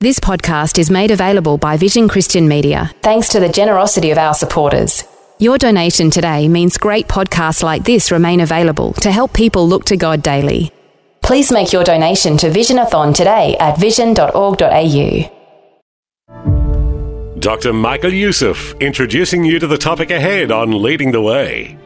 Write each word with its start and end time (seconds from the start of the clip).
This 0.00 0.20
podcast 0.20 0.78
is 0.78 0.92
made 0.92 1.10
available 1.10 1.58
by 1.58 1.76
Vision 1.76 2.06
Christian 2.08 2.46
Media 2.46 2.92
thanks 3.02 3.28
to 3.30 3.40
the 3.40 3.48
generosity 3.48 4.12
of 4.12 4.18
our 4.18 4.32
supporters. 4.32 5.02
Your 5.40 5.58
donation 5.58 6.08
today 6.08 6.46
means 6.46 6.78
great 6.78 7.08
podcasts 7.08 7.64
like 7.64 7.82
this 7.82 8.12
remain 8.12 8.38
available 8.38 8.92
to 8.92 9.10
help 9.10 9.32
people 9.32 9.66
look 9.66 9.84
to 9.86 9.96
God 9.96 10.22
daily. 10.22 10.70
Please 11.20 11.50
make 11.50 11.72
your 11.72 11.82
donation 11.82 12.36
to 12.36 12.48
Visionathon 12.48 13.12
today 13.12 13.56
at 13.58 13.76
vision.org.au. 13.76 15.34
Dr. 17.40 17.72
Michael 17.72 18.12
Youssef 18.12 18.74
introducing 18.80 19.44
you 19.44 19.58
to 19.58 19.66
the 19.66 19.78
topic 19.78 20.12
ahead 20.12 20.52
on 20.52 20.80
Leading 20.80 21.10
the 21.10 21.22
Way. 21.22 21.76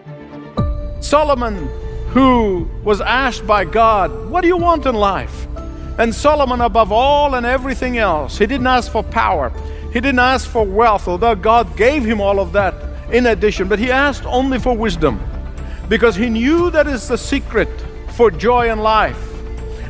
Solomon, 1.01 1.67
who 2.11 2.69
was 2.85 3.01
asked 3.01 3.47
by 3.47 3.65
God, 3.65 4.29
What 4.29 4.43
do 4.43 4.49
you 4.49 4.59
want 4.59 4.85
in 4.85 4.97
life? 4.97 5.47
And 5.99 6.15
Solomon, 6.15 6.61
above 6.61 6.91
all 6.91 7.35
and 7.35 7.45
everything 7.45 7.99
else, 7.99 8.39
he 8.39 8.47
didn't 8.47 8.67
ask 8.67 8.91
for 8.91 9.03
power, 9.03 9.53
he 9.93 10.01
didn't 10.01 10.19
ask 10.19 10.49
for 10.49 10.65
wealth, 10.65 11.07
although 11.07 11.35
God 11.35 11.77
gave 11.77 12.05
him 12.05 12.21
all 12.21 12.41
of 12.41 12.53
that 12.53 12.75
in 13.13 13.27
addition, 13.27 13.69
but 13.69 13.79
he 13.79 13.91
asked 13.91 14.25
only 14.25 14.59
for 14.59 14.75
wisdom 14.75 15.21
because 15.89 16.17
he 16.17 16.31
knew 16.31 16.71
that 16.71 16.87
is 16.87 17.09
the 17.09 17.19
secret 17.19 17.69
for 18.13 18.31
joy 18.31 18.71
in 18.73 18.79
life. 18.79 19.19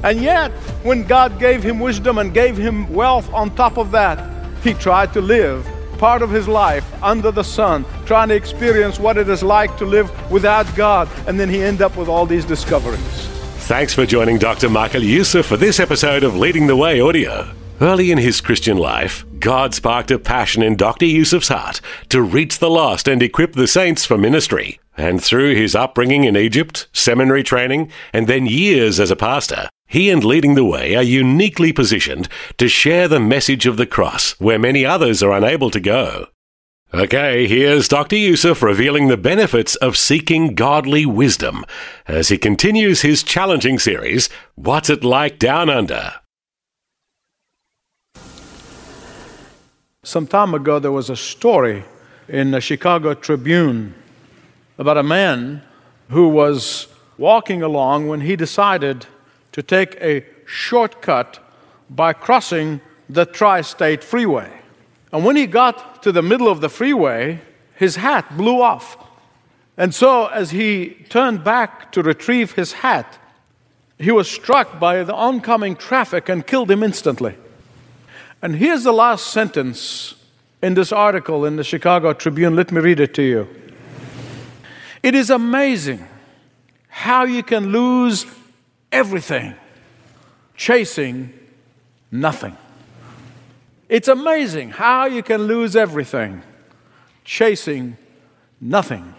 And 0.02 0.20
yet, 0.20 0.50
when 0.82 1.04
God 1.04 1.38
gave 1.38 1.62
him 1.62 1.78
wisdom 1.78 2.18
and 2.18 2.34
gave 2.34 2.56
him 2.56 2.92
wealth 2.92 3.32
on 3.32 3.54
top 3.54 3.78
of 3.78 3.92
that, 3.92 4.18
he 4.64 4.74
tried 4.74 5.12
to 5.12 5.20
live 5.20 5.66
part 5.98 6.22
of 6.22 6.30
his 6.30 6.48
life 6.48 6.84
under 7.00 7.30
the 7.30 7.44
sun, 7.44 7.84
trying 8.06 8.28
to 8.28 8.34
experience 8.34 8.98
what 8.98 9.16
it 9.16 9.28
is 9.28 9.44
like 9.44 9.76
to 9.76 9.84
live 9.84 10.10
without 10.32 10.66
God. 10.74 11.08
And 11.28 11.38
then 11.38 11.48
he 11.48 11.62
ended 11.62 11.82
up 11.82 11.96
with 11.96 12.08
all 12.08 12.26
these 12.26 12.44
discoveries. 12.44 13.31
Thanks 13.66 13.94
for 13.94 14.04
joining 14.04 14.38
Dr. 14.38 14.68
Michael 14.68 15.04
Youssef 15.04 15.46
for 15.46 15.56
this 15.56 15.78
episode 15.78 16.24
of 16.24 16.36
Leading 16.36 16.66
the 16.66 16.76
Way 16.76 17.00
audio. 17.00 17.54
Early 17.80 18.10
in 18.10 18.18
his 18.18 18.40
Christian 18.40 18.76
life, 18.76 19.24
God 19.38 19.72
sparked 19.72 20.10
a 20.10 20.18
passion 20.18 20.64
in 20.64 20.76
Dr. 20.76 21.06
Youssef's 21.06 21.46
heart 21.46 21.80
to 22.08 22.20
reach 22.20 22.58
the 22.58 22.68
lost 22.68 23.06
and 23.06 23.22
equip 23.22 23.52
the 23.52 23.68
saints 23.68 24.04
for 24.04 24.18
ministry. 24.18 24.80
And 24.96 25.22
through 25.22 25.54
his 25.54 25.76
upbringing 25.76 26.24
in 26.24 26.36
Egypt, 26.36 26.88
seminary 26.92 27.44
training, 27.44 27.90
and 28.12 28.26
then 28.26 28.46
years 28.46 28.98
as 28.98 29.12
a 29.12 29.16
pastor, 29.16 29.68
he 29.86 30.10
and 30.10 30.24
Leading 30.24 30.54
the 30.54 30.64
Way 30.64 30.96
are 30.96 31.02
uniquely 31.02 31.72
positioned 31.72 32.28
to 32.58 32.68
share 32.68 33.06
the 33.06 33.20
message 33.20 33.64
of 33.64 33.76
the 33.76 33.86
cross 33.86 34.32
where 34.40 34.58
many 34.58 34.84
others 34.84 35.22
are 35.22 35.32
unable 35.32 35.70
to 35.70 35.80
go. 35.80 36.26
Okay, 36.94 37.46
here's 37.46 37.88
Dr. 37.88 38.16
Youssef 38.16 38.62
revealing 38.62 39.08
the 39.08 39.16
benefits 39.16 39.76
of 39.76 39.96
seeking 39.96 40.54
godly 40.54 41.06
wisdom 41.06 41.64
as 42.06 42.28
he 42.28 42.36
continues 42.36 43.00
his 43.00 43.22
challenging 43.22 43.78
series, 43.78 44.28
What's 44.56 44.90
It 44.90 45.02
Like 45.02 45.38
Down 45.38 45.70
Under? 45.70 46.12
Some 50.02 50.26
time 50.26 50.52
ago, 50.52 50.78
there 50.78 50.92
was 50.92 51.08
a 51.08 51.16
story 51.16 51.82
in 52.28 52.50
the 52.50 52.60
Chicago 52.60 53.14
Tribune 53.14 53.94
about 54.76 54.98
a 54.98 55.02
man 55.02 55.62
who 56.10 56.28
was 56.28 56.88
walking 57.16 57.62
along 57.62 58.08
when 58.08 58.20
he 58.20 58.36
decided 58.36 59.06
to 59.52 59.62
take 59.62 59.94
a 60.02 60.26
shortcut 60.44 61.38
by 61.88 62.12
crossing 62.12 62.82
the 63.08 63.24
tri 63.24 63.62
state 63.62 64.04
freeway. 64.04 64.61
And 65.12 65.24
when 65.24 65.36
he 65.36 65.46
got 65.46 66.02
to 66.02 66.12
the 66.12 66.22
middle 66.22 66.48
of 66.48 66.60
the 66.60 66.68
freeway, 66.68 67.40
his 67.74 67.96
hat 67.96 68.36
blew 68.36 68.62
off. 68.62 68.96
And 69.76 69.94
so, 69.94 70.26
as 70.26 70.50
he 70.50 71.04
turned 71.08 71.44
back 71.44 71.92
to 71.92 72.02
retrieve 72.02 72.52
his 72.52 72.72
hat, 72.72 73.18
he 73.98 74.10
was 74.10 74.30
struck 74.30 74.80
by 74.80 75.04
the 75.04 75.14
oncoming 75.14 75.76
traffic 75.76 76.28
and 76.28 76.46
killed 76.46 76.70
him 76.70 76.82
instantly. 76.82 77.36
And 78.40 78.56
here's 78.56 78.84
the 78.84 78.92
last 78.92 79.28
sentence 79.28 80.14
in 80.62 80.74
this 80.74 80.92
article 80.92 81.44
in 81.44 81.56
the 81.56 81.64
Chicago 81.64 82.12
Tribune. 82.12 82.56
Let 82.56 82.72
me 82.72 82.80
read 82.80 83.00
it 83.00 83.14
to 83.14 83.22
you. 83.22 83.48
It 85.02 85.14
is 85.14 85.30
amazing 85.30 86.06
how 86.88 87.24
you 87.24 87.42
can 87.42 87.72
lose 87.72 88.26
everything 88.90 89.54
chasing 90.56 91.32
nothing. 92.10 92.56
It's 93.92 94.08
amazing 94.08 94.70
how 94.70 95.04
you 95.04 95.22
can 95.22 95.42
lose 95.42 95.76
everything 95.76 96.40
chasing 97.26 97.98
nothing. 98.58 99.12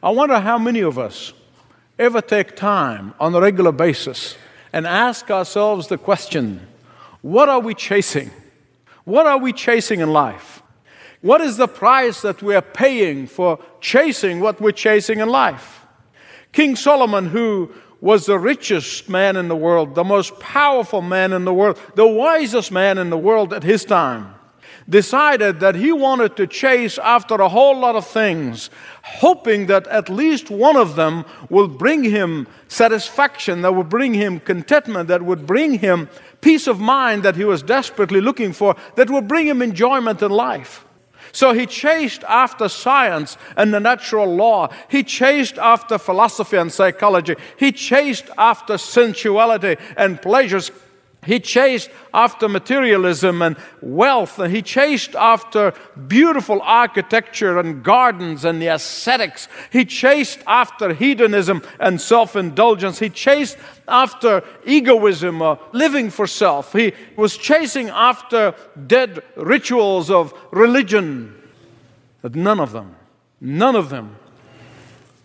I 0.00 0.10
wonder 0.10 0.38
how 0.38 0.58
many 0.58 0.78
of 0.78 0.96
us 0.96 1.32
ever 1.98 2.20
take 2.20 2.54
time 2.54 3.14
on 3.18 3.34
a 3.34 3.40
regular 3.40 3.72
basis 3.72 4.36
and 4.72 4.86
ask 4.86 5.28
ourselves 5.32 5.88
the 5.88 5.98
question 5.98 6.68
what 7.20 7.48
are 7.48 7.58
we 7.58 7.74
chasing? 7.74 8.30
What 9.02 9.26
are 9.26 9.38
we 9.38 9.52
chasing 9.52 9.98
in 9.98 10.12
life? 10.12 10.62
What 11.20 11.40
is 11.40 11.56
the 11.56 11.66
price 11.66 12.22
that 12.22 12.40
we 12.40 12.54
are 12.54 12.62
paying 12.62 13.26
for 13.26 13.58
chasing 13.80 14.38
what 14.38 14.60
we're 14.60 14.70
chasing 14.70 15.18
in 15.18 15.28
life? 15.28 15.84
King 16.52 16.76
Solomon, 16.76 17.26
who 17.26 17.72
was 18.00 18.26
the 18.26 18.38
richest 18.38 19.08
man 19.08 19.36
in 19.36 19.48
the 19.48 19.56
world, 19.56 19.94
the 19.94 20.04
most 20.04 20.38
powerful 20.38 21.02
man 21.02 21.32
in 21.32 21.44
the 21.44 21.54
world, 21.54 21.78
the 21.94 22.06
wisest 22.06 22.70
man 22.70 22.98
in 22.98 23.10
the 23.10 23.18
world 23.18 23.52
at 23.52 23.64
his 23.64 23.84
time, 23.84 24.34
decided 24.88 25.60
that 25.60 25.74
he 25.74 25.90
wanted 25.92 26.36
to 26.36 26.46
chase 26.46 26.96
after 26.98 27.34
a 27.34 27.48
whole 27.48 27.78
lot 27.78 27.96
of 27.96 28.06
things, 28.06 28.70
hoping 29.02 29.66
that 29.66 29.86
at 29.88 30.08
least 30.08 30.50
one 30.50 30.76
of 30.76 30.94
them 30.96 31.24
will 31.50 31.68
bring 31.68 32.04
him 32.04 32.46
satisfaction, 32.68 33.62
that 33.62 33.74
would 33.74 33.88
bring 33.88 34.14
him 34.14 34.38
contentment, 34.40 35.08
that 35.08 35.22
would 35.22 35.46
bring 35.46 35.78
him 35.78 36.08
peace 36.40 36.68
of 36.68 36.78
mind 36.78 37.24
that 37.24 37.36
he 37.36 37.44
was 37.44 37.62
desperately 37.62 38.20
looking 38.20 38.52
for, 38.52 38.76
that 38.94 39.10
would 39.10 39.26
bring 39.26 39.46
him 39.46 39.60
enjoyment 39.60 40.22
in 40.22 40.30
life. 40.30 40.84
So 41.32 41.52
he 41.52 41.66
chased 41.66 42.24
after 42.24 42.68
science 42.68 43.36
and 43.56 43.72
the 43.72 43.80
natural 43.80 44.34
law. 44.34 44.68
He 44.88 45.02
chased 45.02 45.58
after 45.58 45.98
philosophy 45.98 46.56
and 46.56 46.72
psychology. 46.72 47.36
He 47.56 47.72
chased 47.72 48.26
after 48.36 48.78
sensuality 48.78 49.76
and 49.96 50.20
pleasures. 50.20 50.70
He 51.26 51.40
chased 51.40 51.90
after 52.14 52.48
materialism 52.48 53.42
and 53.42 53.56
wealth. 53.80 54.38
And 54.38 54.54
he 54.54 54.62
chased 54.62 55.14
after 55.16 55.74
beautiful 56.06 56.60
architecture 56.62 57.58
and 57.58 57.82
gardens 57.82 58.44
and 58.44 58.62
the 58.62 58.68
ascetics. 58.68 59.48
He 59.70 59.84
chased 59.84 60.38
after 60.46 60.94
hedonism 60.94 61.62
and 61.80 62.00
self 62.00 62.36
indulgence. 62.36 63.00
He 63.00 63.10
chased 63.10 63.58
after 63.88 64.44
egoism 64.64 65.42
or 65.42 65.58
living 65.72 66.10
for 66.10 66.26
self. 66.26 66.72
He 66.72 66.92
was 67.16 67.36
chasing 67.36 67.88
after 67.88 68.54
dead 68.86 69.22
rituals 69.36 70.10
of 70.10 70.32
religion. 70.52 71.34
But 72.22 72.36
none 72.36 72.60
of 72.60 72.72
them, 72.72 72.94
none 73.40 73.74
of 73.74 73.90
them 73.90 74.16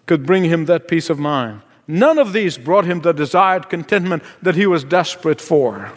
could 0.06 0.26
bring 0.26 0.46
him 0.46 0.66
that 0.66 0.88
peace 0.88 1.10
of 1.10 1.20
mind. 1.20 1.62
None 1.88 2.18
of 2.18 2.34
these 2.34 2.58
brought 2.58 2.86
him 2.86 3.02
the 3.02 3.14
desired 3.14 3.70
contentment 3.70 4.24
that 4.42 4.56
he 4.56 4.66
was 4.66 4.84
desperate 4.84 5.42
for. 5.42 5.92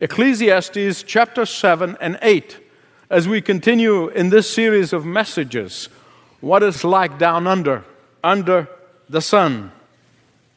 Ecclesiastes 0.00 1.02
chapter 1.02 1.44
7 1.44 1.96
and 2.00 2.18
8, 2.22 2.58
as 3.10 3.26
we 3.26 3.40
continue 3.40 4.08
in 4.08 4.30
this 4.30 4.48
series 4.48 4.92
of 4.92 5.04
messages, 5.04 5.88
what 6.40 6.62
is 6.62 6.84
like 6.84 7.18
down 7.18 7.46
under, 7.46 7.84
under 8.22 8.68
the 9.08 9.20
sun. 9.20 9.72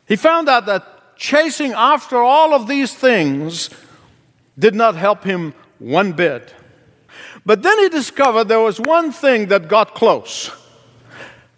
He 0.07 0.15
found 0.15 0.49
out 0.49 0.65
that 0.65 1.15
chasing 1.15 1.73
after 1.73 2.17
all 2.17 2.53
of 2.53 2.67
these 2.67 2.93
things 2.93 3.69
did 4.57 4.75
not 4.75 4.95
help 4.95 5.23
him 5.23 5.53
one 5.79 6.11
bit. 6.11 6.53
But 7.45 7.63
then 7.63 7.79
he 7.79 7.89
discovered 7.89 8.45
there 8.45 8.59
was 8.59 8.79
one 8.79 9.11
thing 9.11 9.47
that 9.47 9.67
got 9.67 9.95
close. 9.95 10.51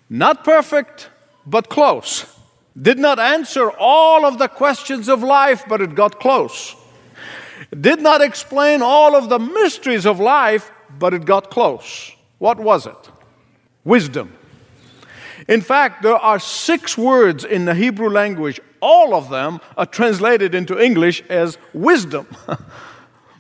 Not 0.10 0.44
perfect, 0.44 1.10
but 1.46 1.70
close. 1.70 2.26
Did 2.80 3.00
not 3.00 3.20
answer 3.20 3.70
all 3.72 4.26
of 4.26 4.38
the 4.38 4.48
questions 4.48 5.10
of 5.10 5.24
life, 5.24 5.64
but 5.68 5.82
it 5.82 5.96
got 5.96 6.20
close. 6.20 6.76
Did 7.80 8.02
not 8.02 8.22
explain 8.22 8.82
all 8.82 9.16
of 9.16 9.30
the 9.30 9.40
mysteries 9.40 10.06
of 10.06 10.20
life, 10.20 10.72
but 10.98 11.14
it 11.14 11.26
got 11.26 11.50
close. 11.50 12.12
What 12.38 12.60
was 12.60 12.86
it? 12.86 13.10
Wisdom. 13.84 14.34
In 15.48 15.62
fact, 15.62 16.04
there 16.04 16.16
are 16.16 16.40
six 16.40 16.98
words 16.98 17.44
in 17.44 17.66
the 17.66 17.74
Hebrew 17.74 18.10
language. 18.10 18.60
All 18.80 19.14
of 19.14 19.30
them 19.30 19.60
are 19.78 19.86
translated 19.86 20.56
into 20.56 20.80
English 20.80 21.24
as 21.30 21.58
wisdom. 21.74 22.28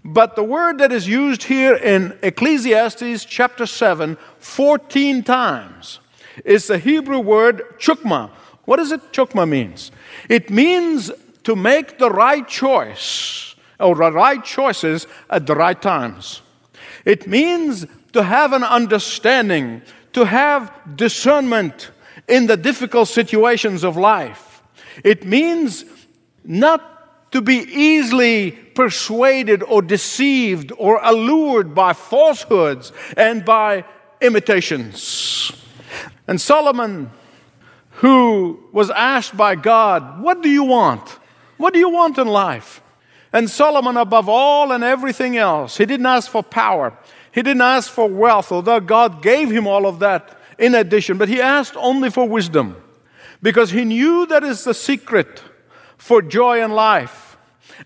But 0.03 0.35
the 0.35 0.43
word 0.43 0.79
that 0.79 0.91
is 0.91 1.07
used 1.07 1.43
here 1.43 1.75
in 1.75 2.17
Ecclesiastes 2.23 3.25
chapter 3.25 3.65
7 3.65 4.17
14 4.39 5.23
times 5.23 5.99
is 6.43 6.67
the 6.67 6.79
Hebrew 6.79 7.19
word 7.19 7.61
chukma. 7.77 8.31
What 8.65 8.77
does 8.77 8.91
it 8.91 9.11
chukma 9.11 9.47
means? 9.47 9.91
It 10.29 10.49
means 10.49 11.11
to 11.43 11.55
make 11.55 11.97
the 11.97 12.09
right 12.09 12.47
choice 12.47 13.55
or 13.79 13.95
the 13.95 14.11
right 14.11 14.43
choices 14.43 15.07
at 15.29 15.47
the 15.47 15.55
right 15.55 15.81
times. 15.81 16.41
It 17.05 17.27
means 17.27 17.85
to 18.13 18.23
have 18.23 18.53
an 18.53 18.63
understanding, 18.63 19.81
to 20.13 20.25
have 20.25 20.71
discernment 20.95 21.91
in 22.27 22.47
the 22.47 22.57
difficult 22.57 23.07
situations 23.07 23.83
of 23.83 23.97
life. 23.97 24.61
It 25.03 25.25
means 25.25 25.85
not 26.43 27.31
to 27.31 27.41
be 27.41 27.55
easily 27.55 28.51
persuaded 28.51 29.63
or 29.63 29.81
deceived 29.81 30.71
or 30.77 30.99
allured 31.01 31.73
by 31.73 31.93
falsehoods 31.93 32.91
and 33.15 33.43
by 33.45 33.85
imitations. 34.21 35.51
And 36.27 36.39
Solomon, 36.39 37.09
who 38.01 38.59
was 38.71 38.89
asked 38.89 39.37
by 39.37 39.53
God, 39.53 40.21
What 40.21 40.41
do 40.41 40.49
you 40.49 40.63
want? 40.63 41.07
What 41.57 41.71
do 41.73 41.79
you 41.79 41.89
want 41.89 42.17
in 42.17 42.27
life? 42.27 42.81
And 43.31 43.47
Solomon, 43.47 43.95
above 43.95 44.27
all 44.27 44.71
and 44.71 44.83
everything 44.83 45.37
else, 45.37 45.77
he 45.77 45.85
didn't 45.85 46.07
ask 46.07 46.29
for 46.29 46.41
power. 46.41 46.97
He 47.31 47.43
didn't 47.43 47.61
ask 47.61 47.91
for 47.91 48.09
wealth, 48.09 48.51
although 48.51 48.79
God 48.79 49.21
gave 49.21 49.51
him 49.51 49.67
all 49.67 49.85
of 49.85 49.99
that 49.99 50.37
in 50.57 50.73
addition, 50.73 51.17
but 51.19 51.29
he 51.29 51.39
asked 51.39 51.75
only 51.77 52.09
for 52.09 52.27
wisdom 52.27 52.75
because 53.41 53.69
he 53.69 53.85
knew 53.85 54.25
that 54.25 54.43
is 54.43 54.63
the 54.63 54.73
secret 54.73 55.43
for 55.97 56.23
joy 56.23 56.63
in 56.63 56.71
life. 56.71 57.37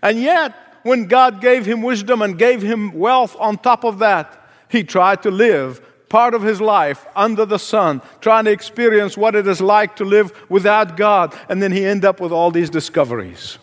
And 0.02 0.20
yet, 0.20 0.54
when 0.82 1.06
God 1.06 1.42
gave 1.42 1.66
him 1.66 1.82
wisdom 1.82 2.22
and 2.22 2.38
gave 2.38 2.62
him 2.62 2.92
wealth 2.92 3.36
on 3.38 3.58
top 3.58 3.84
of 3.84 3.98
that, 3.98 4.48
he 4.68 4.82
tried 4.82 5.22
to 5.24 5.30
live 5.30 5.85
part 6.08 6.34
of 6.34 6.42
his 6.42 6.60
life 6.60 7.06
under 7.14 7.44
the 7.44 7.58
sun, 7.58 8.00
trying 8.20 8.44
to 8.44 8.52
experience 8.52 9.16
what 9.16 9.34
it 9.34 9.46
is 9.46 9.60
like 9.60 9.96
to 9.96 10.04
live 10.04 10.32
without 10.48 10.96
God. 10.96 11.34
And 11.48 11.62
then 11.62 11.72
he 11.72 11.84
end 11.84 12.04
up 12.04 12.20
with 12.20 12.32
all 12.32 12.50
these 12.50 12.70
discoveries. 12.70 13.58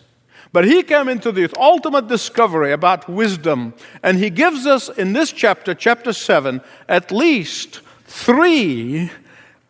But 0.52 0.66
he 0.66 0.84
came 0.84 1.08
into 1.08 1.32
the 1.32 1.52
ultimate 1.58 2.06
discovery 2.06 2.72
about 2.72 3.08
wisdom, 3.08 3.74
and 4.04 4.18
he 4.18 4.30
gives 4.30 4.66
us 4.66 4.88
in 4.88 5.12
this 5.12 5.32
chapter, 5.32 5.74
chapter 5.74 6.12
7, 6.12 6.60
at 6.88 7.10
least 7.10 7.80
three 8.04 9.10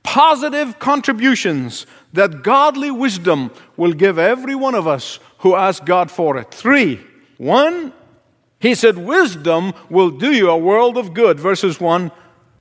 positive 0.02 0.78
contributions 0.78 1.86
that 2.12 2.42
godly 2.42 2.90
wisdom 2.90 3.50
will 3.78 3.94
give 3.94 4.18
every 4.18 4.54
one 4.54 4.74
of 4.74 4.86
us 4.86 5.18
who 5.38 5.54
ask 5.54 5.84
God 5.86 6.10
for 6.10 6.36
it. 6.36 6.52
Three. 6.52 7.00
One, 7.38 7.92
he 8.60 8.74
said, 8.74 8.98
wisdom 8.98 9.72
will 9.88 10.10
do 10.10 10.32
you 10.32 10.50
a 10.50 10.58
world 10.58 10.98
of 10.98 11.14
good, 11.14 11.40
verses 11.40 11.80
1 11.80 12.12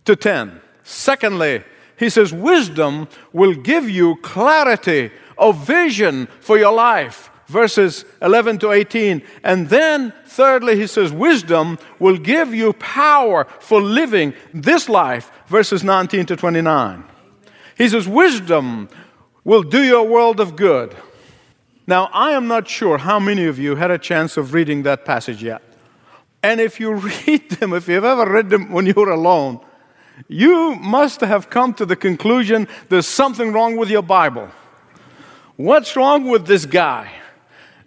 to 0.05 0.15
10. 0.15 0.61
Secondly, 0.83 1.63
he 1.97 2.09
says, 2.09 2.33
wisdom 2.33 3.07
will 3.31 3.53
give 3.53 3.89
you 3.89 4.17
clarity 4.17 5.11
of 5.37 5.65
vision 5.65 6.27
for 6.41 6.57
your 6.57 6.73
life 6.73 7.29
verses 7.47 8.03
11 8.21 8.59
to 8.59 8.71
18. 8.71 9.21
And 9.43 9.69
then, 9.69 10.13
thirdly, 10.25 10.75
he 10.75 10.87
says, 10.87 11.11
wisdom 11.11 11.77
will 11.99 12.17
give 12.17 12.53
you 12.53 12.73
power 12.73 13.45
for 13.59 13.81
living 13.81 14.33
this 14.53 14.89
life, 14.89 15.31
verses 15.47 15.83
19 15.83 16.25
to 16.27 16.35
29. 16.35 17.03
He 17.77 17.89
says, 17.89 18.07
wisdom 18.07 18.89
will 19.43 19.63
do 19.63 19.83
you 19.83 19.97
a 19.97 20.03
world 20.03 20.39
of 20.39 20.55
good. 20.55 20.95
Now, 21.85 22.09
I 22.13 22.31
am 22.31 22.47
not 22.47 22.67
sure 22.67 22.97
how 22.97 23.19
many 23.19 23.45
of 23.45 23.59
you 23.59 23.75
had 23.75 23.91
a 23.91 23.97
chance 23.97 24.37
of 24.37 24.53
reading 24.53 24.83
that 24.83 25.05
passage 25.05 25.43
yet. 25.43 25.61
And 26.41 26.59
if 26.61 26.79
you 26.79 26.93
read 27.27 27.49
them, 27.51 27.73
if 27.73 27.87
you've 27.87 28.03
ever 28.03 28.29
read 28.29 28.49
them 28.49 28.71
when 28.71 28.85
you 28.85 28.93
were 28.95 29.11
alone, 29.11 29.59
you 30.27 30.75
must 30.75 31.21
have 31.21 31.49
come 31.49 31.73
to 31.75 31.85
the 31.85 31.95
conclusion 31.95 32.67
there's 32.89 33.07
something 33.07 33.51
wrong 33.51 33.77
with 33.77 33.89
your 33.89 34.01
Bible. 34.01 34.49
What's 35.55 35.95
wrong 35.95 36.25
with 36.25 36.47
this 36.47 36.65
guy? 36.65 37.11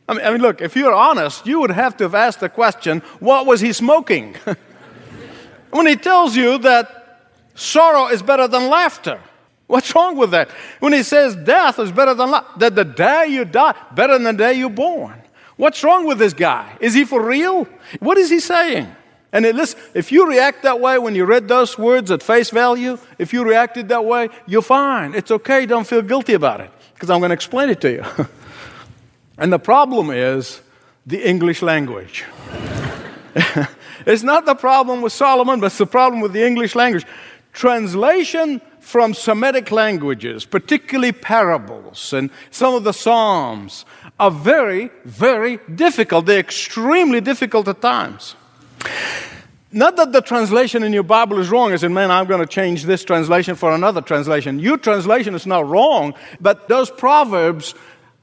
I 0.08 0.14
mean, 0.14 0.25
I 0.25 0.31
mean, 0.31 0.40
look, 0.40 0.61
if 0.61 0.76
you're 0.76 0.94
honest, 0.94 1.46
you 1.46 1.61
would 1.61 1.70
have 1.70 1.96
to 1.96 2.05
have 2.05 2.14
asked 2.14 2.40
the 2.40 2.49
question 2.49 3.00
what 3.19 3.46
was 3.46 3.61
he 3.61 3.73
smoking? 3.73 4.37
when 5.70 5.87
he 5.87 5.96
tells 5.96 6.37
you 6.37 6.58
that 6.58 7.31
sorrow 7.55 8.06
is 8.08 8.23
better 8.23 8.46
than 8.46 8.69
laughter, 8.69 9.20
what's 9.67 9.94
wrong 9.94 10.17
with 10.17 10.31
that? 10.31 10.50
When 10.78 10.93
he 10.93 11.02
says 11.02 11.34
death 11.34 11.78
is 11.78 11.90
better 11.90 12.14
than 12.14 12.31
life, 12.31 12.44
that 12.58 12.75
the 12.75 12.84
day 12.84 13.26
you 13.28 13.44
die, 13.44 13.75
better 13.94 14.14
than 14.14 14.25
the 14.25 14.32
day 14.32 14.55
you're 14.55 14.70
born. 14.70 15.20
What's 15.56 15.82
wrong 15.82 16.06
with 16.06 16.19
this 16.19 16.34
guy? 16.34 16.76
Is 16.81 16.94
he 16.94 17.05
for 17.05 17.25
real? 17.25 17.67
What 17.99 18.19
is 18.19 18.31
he 18.31 18.40
saying? 18.40 18.94
And 19.32 19.44
it, 19.44 19.55
listen, 19.55 19.78
if 19.93 20.12
you 20.12 20.28
react 20.28 20.62
that 20.62 20.81
way 20.81 20.99
when 20.99 21.14
you 21.14 21.25
read 21.25 21.49
those 21.49 21.76
words 21.76 22.11
at 22.11 22.23
face 22.23 22.50
value, 22.50 22.99
if 23.19 23.32
you 23.32 23.44
reacted 23.44 23.88
that 23.88 24.05
way, 24.05 24.28
you're 24.46 24.62
fine. 24.62 25.14
It's 25.14 25.31
okay. 25.31 25.67
Don't 25.67 25.87
feel 25.87 26.02
guilty 26.02 26.34
about 26.34 26.61
it 26.61 26.70
because 26.94 27.11
I'm 27.11 27.20
going 27.20 27.31
to 27.31 27.34
explain 27.34 27.69
it 27.70 27.81
to 27.82 27.93
you. 27.93 28.05
And 29.38 29.52
the 29.52 29.58
problem 29.58 30.11
is 30.11 30.62
the 31.05 31.23
English 31.28 31.62
language. 31.62 32.25
it's 34.06 34.23
not 34.23 34.46
the 34.46 34.55
problem 34.55 35.02
with 35.02 35.12
Solomon, 35.12 35.61
but 35.61 35.67
it's 35.67 35.78
the 35.78 35.87
problem 35.87 36.20
with 36.20 36.32
the 36.32 36.44
English 36.44 36.75
language. 36.75 37.05
Translation 37.52 38.61
from 38.81 39.14
Semitic 39.14 39.70
languages, 39.70 40.44
particularly 40.44 41.12
parables 41.12 42.12
and 42.12 42.31
some 42.50 42.75
of 42.75 42.84
the 42.84 42.93
Psalms, 42.93 43.84
are 44.19 44.31
very, 44.31 44.90
very 45.05 45.58
difficult. 45.75 46.26
They're 46.26 46.38
extremely 46.38 47.20
difficult 47.20 47.69
at 47.69 47.82
times. 47.82 48.37
Not 49.73 49.96
that 49.96 50.12
the 50.12 50.23
translation 50.23 50.82
in 50.82 50.93
your 50.93 51.02
Bible 51.02 51.38
is 51.38 51.50
wrong, 51.50 51.73
as 51.73 51.84
in, 51.84 51.93
man, 51.93 52.11
I'm 52.11 52.26
going 52.26 52.40
to 52.40 52.46
change 52.46 52.84
this 52.84 53.05
translation 53.05 53.56
for 53.56 53.73
another 53.73 54.00
translation. 54.00 54.58
Your 54.58 54.78
translation 54.78 55.34
is 55.34 55.46
not 55.46 55.69
wrong, 55.69 56.14
but 56.40 56.69
those 56.69 56.90
proverbs 56.90 57.75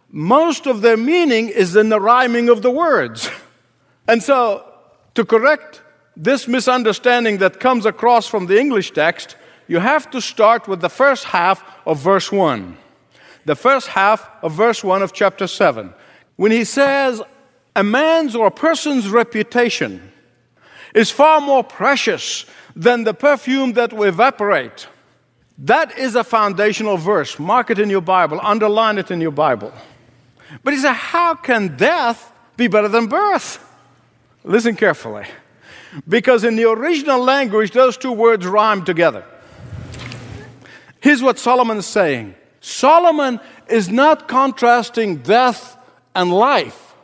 most 0.09 0.67
of 0.67 0.81
their 0.81 0.95
meaning 0.95 1.49
is 1.49 1.75
in 1.75 1.89
the 1.89 1.99
rhyming 1.99 2.47
of 2.47 2.61
the 2.61 2.71
words. 2.71 3.29
And 4.07 4.21
so, 4.21 4.63
to 5.15 5.25
correct 5.25 5.81
this 6.15 6.47
misunderstanding 6.47 7.39
that 7.39 7.59
comes 7.59 7.85
across 7.85 8.27
from 8.27 8.45
the 8.45 8.59
English 8.59 8.91
text, 8.91 9.35
you 9.67 9.79
have 9.79 10.09
to 10.11 10.21
start 10.21 10.67
with 10.67 10.81
the 10.81 10.89
first 10.89 11.25
half 11.25 11.63
of 11.85 11.99
verse 11.99 12.31
1. 12.31 12.77
The 13.45 13.55
first 13.55 13.87
half 13.87 14.29
of 14.41 14.53
verse 14.53 14.83
1 14.83 15.01
of 15.01 15.13
chapter 15.13 15.47
7. 15.47 15.93
When 16.35 16.51
he 16.51 16.63
says, 16.63 17.21
A 17.75 17.83
man's 17.83 18.35
or 18.35 18.47
a 18.47 18.51
person's 18.51 19.09
reputation 19.09 20.12
is 20.93 21.09
far 21.09 21.41
more 21.41 21.63
precious 21.63 22.45
than 22.75 23.03
the 23.03 23.13
perfume 23.13 23.73
that 23.73 23.93
will 23.93 24.03
evaporate. 24.03 24.87
That 25.57 25.97
is 25.97 26.15
a 26.15 26.23
foundational 26.23 26.97
verse. 26.97 27.37
Mark 27.39 27.69
it 27.69 27.79
in 27.79 27.89
your 27.89 28.01
Bible, 28.01 28.39
underline 28.41 28.97
it 28.97 29.11
in 29.11 29.21
your 29.21 29.31
Bible. 29.31 29.71
But 30.63 30.73
he 30.73 30.79
said, 30.79 30.93
How 30.93 31.35
can 31.35 31.77
death 31.77 32.31
be 32.57 32.67
better 32.67 32.87
than 32.87 33.07
birth? 33.07 33.63
Listen 34.43 34.75
carefully. 34.75 35.25
Because 36.07 36.43
in 36.43 36.55
the 36.55 36.67
original 36.69 37.19
language, 37.23 37.71
those 37.71 37.97
two 37.97 38.11
words 38.11 38.45
rhyme 38.45 38.83
together. 38.83 39.23
Here's 40.99 41.21
what 41.21 41.37
Solomon 41.37 41.77
is 41.77 41.85
saying 41.85 42.35
Solomon 42.61 43.39
is 43.67 43.89
not 43.89 44.27
contrasting 44.27 45.17
death 45.17 45.77
and 46.15 46.31
life, 46.31 46.95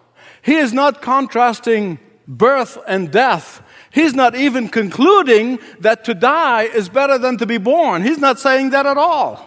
he 0.42 0.56
is 0.56 0.74
not 0.74 1.02
contrasting 1.02 2.00
birth 2.28 2.78
and 2.88 3.12
death. 3.12 3.64
He's 3.92 4.14
not 4.14 4.36
even 4.36 4.70
concluding 4.70 5.60
that 5.80 6.06
to 6.06 6.14
die 6.14 6.64
is 6.64 6.90
better 6.90 7.18
than 7.18 7.38
to 7.38 7.46
be 7.46 7.58
born. 7.58 8.04
He's 8.04 8.20
not 8.20 8.40
saying 8.40 8.70
that 8.70 8.86
at 8.86 8.98
all. 8.98 9.46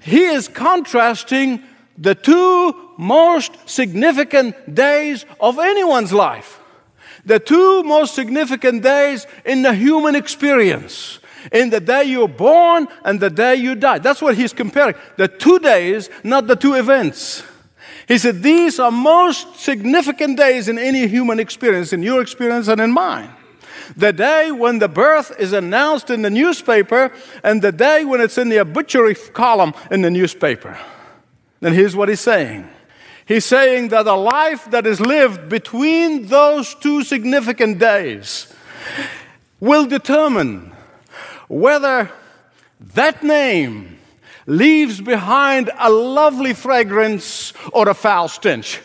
He 0.00 0.24
is 0.24 0.48
contrasting 0.48 1.62
the 1.98 2.14
two 2.14 2.74
most 2.98 3.52
significant 3.68 4.74
days 4.74 5.24
of 5.40 5.58
anyone's 5.58 6.12
life. 6.12 6.60
The 7.24 7.40
two 7.40 7.82
most 7.82 8.14
significant 8.14 8.82
days 8.82 9.26
in 9.44 9.62
the 9.62 9.74
human 9.74 10.14
experience. 10.14 11.18
In 11.52 11.70
the 11.70 11.80
day 11.80 12.04
you're 12.04 12.28
born 12.28 12.86
and 13.04 13.18
the 13.18 13.30
day 13.30 13.56
you 13.56 13.74
die. 13.74 13.98
That's 13.98 14.20
what 14.22 14.36
he's 14.36 14.52
comparing. 14.52 14.94
The 15.16 15.28
two 15.28 15.58
days, 15.58 16.10
not 16.22 16.46
the 16.46 16.56
two 16.56 16.74
events. 16.74 17.42
He 18.06 18.18
said, 18.18 18.42
These 18.42 18.78
are 18.78 18.90
most 18.90 19.56
significant 19.56 20.36
days 20.36 20.68
in 20.68 20.78
any 20.78 21.06
human 21.08 21.40
experience, 21.40 21.92
in 21.92 22.02
your 22.02 22.20
experience 22.20 22.68
and 22.68 22.80
in 22.80 22.92
mine. 22.92 23.30
The 23.96 24.12
day 24.12 24.50
when 24.50 24.78
the 24.78 24.88
birth 24.88 25.32
is 25.38 25.52
announced 25.52 26.10
in 26.10 26.22
the 26.22 26.30
newspaper, 26.30 27.12
and 27.44 27.62
the 27.62 27.72
day 27.72 28.04
when 28.04 28.20
it's 28.20 28.38
in 28.38 28.48
the 28.48 28.60
obituary 28.60 29.14
column 29.14 29.74
in 29.90 30.02
the 30.02 30.10
newspaper. 30.10 30.78
Then 31.60 31.72
here's 31.72 31.96
what 31.96 32.08
he's 32.08 32.20
saying 32.20 32.68
He's 33.26 33.44
saying 33.44 33.88
that 33.88 34.06
a 34.06 34.14
life 34.14 34.70
that 34.70 34.86
is 34.86 35.00
lived 35.00 35.48
between 35.48 36.26
those 36.26 36.76
two 36.76 37.02
significant 37.02 37.80
days 37.80 38.52
will 39.58 39.86
determine 39.86 40.72
whether 41.48 42.10
that 42.94 43.24
name 43.24 43.95
leaves 44.46 45.00
behind 45.00 45.70
a 45.78 45.90
lovely 45.90 46.54
fragrance 46.54 47.52
or 47.72 47.88
a 47.88 47.94
foul 47.94 48.28
stench. 48.28 48.80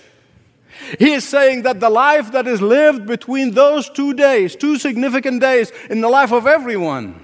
He 0.98 1.12
is 1.12 1.24
saying 1.24 1.62
that 1.64 1.80
the 1.80 1.90
life 1.90 2.32
that 2.32 2.48
is 2.48 2.62
lived 2.62 3.06
between 3.06 3.52
those 3.52 3.90
two 3.90 4.14
days, 4.14 4.56
two 4.56 4.78
significant 4.78 5.40
days 5.40 5.72
in 5.90 6.02
the 6.02 6.10
life 6.10 6.32
of 6.32 6.48
everyone, 6.48 7.24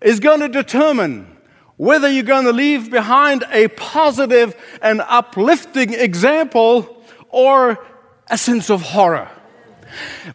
is 0.00 0.20
going 0.20 0.40
to 0.40 0.48
determine 0.48 1.36
whether 1.76 2.08
you're 2.08 2.22
going 2.22 2.44
to 2.44 2.52
leave 2.52 2.90
behind 2.90 3.44
a 3.50 3.68
positive 3.68 4.56
and 4.80 5.02
uplifting 5.02 5.92
example 5.92 7.04
or 7.28 7.84
a 8.30 8.38
sense 8.38 8.70
of 8.70 8.80
horror. 8.80 9.28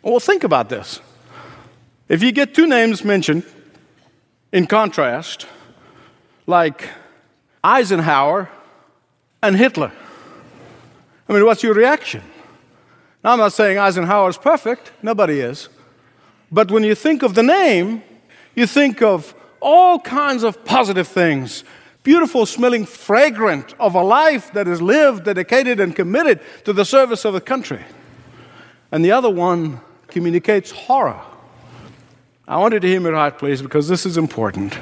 Well, 0.02 0.20
think 0.20 0.44
about 0.44 0.70
this. 0.70 1.00
If 2.10 2.22
you 2.22 2.32
get 2.32 2.54
two 2.54 2.68
names 2.68 3.04
mentioned 3.04 3.44
in 4.52 4.68
contrast, 4.68 5.48
like 6.46 6.90
Eisenhower 7.64 8.50
and 9.42 9.56
Hitler, 9.56 9.92
I 11.28 11.34
mean, 11.34 11.46
what's 11.46 11.64
your 11.64 11.74
reaction? 11.74 12.24
Now, 13.24 13.34
I'm 13.34 13.40
not 13.40 13.54
saying 13.54 13.78
Eisenhower 13.78 14.30
is 14.30 14.38
perfect, 14.38 14.92
nobody 15.02 15.40
is. 15.40 15.70
But 16.52 16.72
when 16.72 16.84
you 16.84 16.96
think 16.96 17.24
of 17.24 17.36
the 17.36 17.44
name, 17.44 18.04
you 18.56 18.68
think 18.68 19.02
of 19.02 19.34
all 19.62 20.00
kinds 20.00 20.44
of 20.44 20.66
positive 20.66 21.08
things 21.08 21.64
beautiful 22.04 22.48
smelling 22.48 22.84
fragrant 22.86 23.76
of 23.80 23.94
a 23.94 24.02
life 24.02 24.52
that 24.54 24.68
is 24.68 24.82
lived, 24.82 25.24
dedicated, 25.26 25.80
and 25.80 25.96
committed 25.96 26.40
to 26.66 26.74
the 26.74 26.84
service 26.84 27.26
of 27.26 27.34
the 27.34 27.42
country. 27.42 27.84
And 28.92 29.06
the 29.06 29.12
other 29.12 29.30
one 29.30 29.80
communicates 30.08 30.72
horror. 30.72 31.22
I 32.48 32.58
want 32.58 32.74
you 32.74 32.80
to 32.80 32.88
hear 32.88 33.00
me 33.00 33.12
right, 33.12 33.38
please, 33.38 33.62
because 33.62 33.88
this 33.88 34.06
is 34.06 34.18
important. 34.18 34.78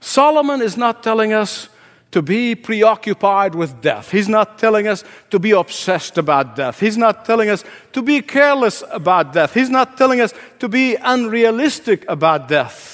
Solomon 0.00 0.60
is 0.60 0.76
not 0.76 1.02
telling 1.02 1.32
us 1.32 1.68
to 2.14 2.22
be 2.22 2.54
preoccupied 2.54 3.56
with 3.56 3.80
death. 3.80 4.12
He's 4.12 4.28
not 4.28 4.56
telling 4.56 4.86
us 4.86 5.02
to 5.30 5.40
be 5.40 5.50
obsessed 5.50 6.16
about 6.16 6.54
death. 6.54 6.78
He's 6.78 6.96
not 6.96 7.24
telling 7.24 7.50
us 7.50 7.64
to 7.92 8.02
be 8.02 8.22
careless 8.22 8.84
about 8.92 9.32
death. 9.32 9.52
He's 9.52 9.68
not 9.68 9.98
telling 9.98 10.20
us 10.20 10.32
to 10.60 10.68
be 10.68 10.94
unrealistic 10.94 12.04
about 12.08 12.46
death. 12.46 12.93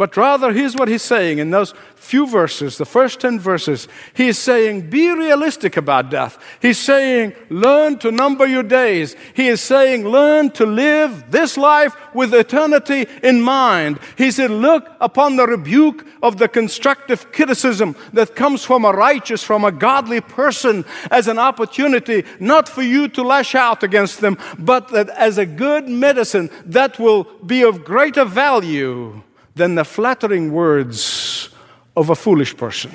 But 0.00 0.16
rather, 0.16 0.50
here's 0.50 0.76
what 0.76 0.88
he's 0.88 1.02
saying 1.02 1.40
in 1.40 1.50
those 1.50 1.74
few 1.94 2.26
verses, 2.26 2.78
the 2.78 2.86
first 2.86 3.20
10 3.20 3.38
verses. 3.38 3.86
He's 4.14 4.38
saying, 4.38 4.88
Be 4.88 5.10
realistic 5.10 5.76
about 5.76 6.08
death. 6.08 6.38
He's 6.62 6.78
saying, 6.78 7.34
Learn 7.50 7.98
to 7.98 8.10
number 8.10 8.46
your 8.46 8.62
days. 8.62 9.14
He 9.34 9.48
is 9.48 9.60
saying, 9.60 10.08
Learn 10.08 10.52
to 10.52 10.64
live 10.64 11.30
this 11.30 11.58
life 11.58 11.94
with 12.14 12.32
eternity 12.32 13.08
in 13.22 13.42
mind. 13.42 13.98
He 14.16 14.30
said, 14.30 14.50
Look 14.50 14.88
upon 15.02 15.36
the 15.36 15.46
rebuke 15.46 16.06
of 16.22 16.38
the 16.38 16.48
constructive 16.48 17.30
criticism 17.30 17.94
that 18.14 18.34
comes 18.34 18.64
from 18.64 18.86
a 18.86 18.92
righteous, 18.92 19.44
from 19.44 19.66
a 19.66 19.70
godly 19.70 20.22
person 20.22 20.86
as 21.10 21.28
an 21.28 21.38
opportunity, 21.38 22.24
not 22.38 22.70
for 22.70 22.80
you 22.80 23.06
to 23.08 23.22
lash 23.22 23.54
out 23.54 23.82
against 23.82 24.22
them, 24.22 24.38
but 24.58 24.88
that 24.88 25.10
as 25.10 25.36
a 25.36 25.44
good 25.44 25.86
medicine 25.90 26.48
that 26.64 26.98
will 26.98 27.24
be 27.44 27.60
of 27.60 27.84
greater 27.84 28.24
value 28.24 29.22
than 29.60 29.74
the 29.74 29.84
flattering 29.84 30.52
words 30.52 31.50
of 31.94 32.08
a 32.08 32.14
foolish 32.14 32.56
person. 32.56 32.90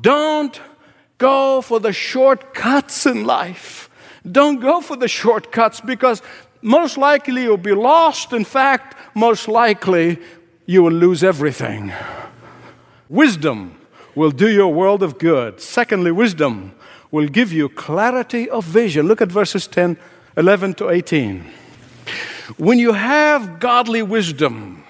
Don't 0.00 0.60
go 1.18 1.60
for 1.60 1.80
the 1.80 1.92
shortcuts 1.92 3.04
in 3.04 3.24
life. 3.24 3.90
Don't 4.30 4.60
go 4.60 4.80
for 4.80 4.96
the 4.96 5.08
shortcuts 5.08 5.80
because 5.80 6.22
most 6.62 6.96
likely 6.96 7.42
you'll 7.42 7.56
be 7.56 7.74
lost. 7.74 8.32
In 8.32 8.44
fact, 8.44 8.96
most 9.16 9.48
likely 9.48 10.18
you 10.66 10.84
will 10.84 10.92
lose 10.92 11.24
everything. 11.24 11.92
Wisdom 13.08 13.76
will 14.14 14.30
do 14.30 14.48
you 14.48 14.62
a 14.62 14.68
world 14.68 15.02
of 15.02 15.18
good. 15.18 15.60
Secondly, 15.60 16.12
wisdom 16.12 16.72
will 17.10 17.26
give 17.26 17.52
you 17.52 17.68
clarity 17.68 18.48
of 18.50 18.64
vision. 18.64 19.08
Look 19.08 19.20
at 19.20 19.32
verses 19.32 19.66
10, 19.66 19.96
11 20.36 20.74
to 20.74 20.90
18. 20.90 21.44
When 22.56 22.78
you 22.78 22.92
have 22.92 23.58
godly 23.58 24.02
wisdom, 24.02 24.85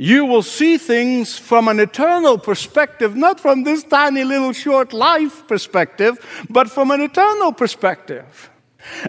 you 0.00 0.24
will 0.24 0.42
see 0.42 0.78
things 0.78 1.36
from 1.36 1.68
an 1.68 1.78
eternal 1.78 2.38
perspective, 2.38 3.14
not 3.14 3.38
from 3.38 3.64
this 3.64 3.84
tiny 3.84 4.24
little 4.24 4.52
short 4.52 4.94
life 4.94 5.46
perspective, 5.46 6.16
but 6.48 6.70
from 6.70 6.90
an 6.90 7.02
eternal 7.02 7.52
perspective. 7.52 8.48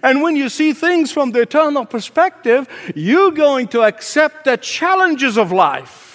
And 0.03 0.21
when 0.21 0.35
you 0.35 0.49
see 0.49 0.73
things 0.73 1.09
from 1.09 1.31
the 1.31 1.43
eternal 1.43 1.85
perspective, 1.85 2.67
you're 2.93 3.31
going 3.31 3.69
to 3.69 3.83
accept 3.83 4.43
the 4.43 4.57
challenges 4.57 5.37
of 5.37 5.53
life. 5.53 6.10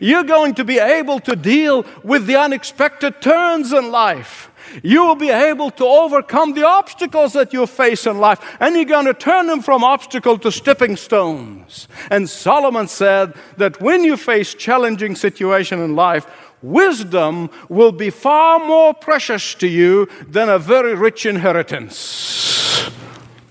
You're 0.00 0.24
going 0.24 0.54
to 0.54 0.64
be 0.64 0.78
able 0.78 1.20
to 1.20 1.36
deal 1.36 1.84
with 2.02 2.26
the 2.26 2.36
unexpected 2.36 3.20
turns 3.20 3.72
in 3.72 3.90
life 3.90 4.50
you 4.82 5.04
will 5.04 5.16
be 5.16 5.30
able 5.30 5.70
to 5.72 5.84
overcome 5.84 6.54
the 6.54 6.66
obstacles 6.66 7.32
that 7.32 7.52
you 7.52 7.66
face 7.66 8.06
in 8.06 8.18
life, 8.18 8.40
and 8.60 8.76
you're 8.76 8.84
going 8.84 9.06
to 9.06 9.14
turn 9.14 9.46
them 9.46 9.62
from 9.62 9.84
obstacle 9.84 10.38
to 10.38 10.52
stepping 10.52 10.96
stones. 10.96 11.88
And 12.10 12.28
Solomon 12.28 12.88
said 12.88 13.34
that 13.56 13.80
when 13.80 14.04
you 14.04 14.16
face 14.16 14.54
challenging 14.54 15.16
situation 15.16 15.80
in 15.80 15.96
life, 15.96 16.26
wisdom 16.62 17.50
will 17.68 17.92
be 17.92 18.10
far 18.10 18.58
more 18.58 18.94
precious 18.94 19.54
to 19.56 19.66
you 19.66 20.08
than 20.28 20.48
a 20.48 20.58
very 20.58 20.94
rich 20.94 21.26
inheritance. 21.26 22.90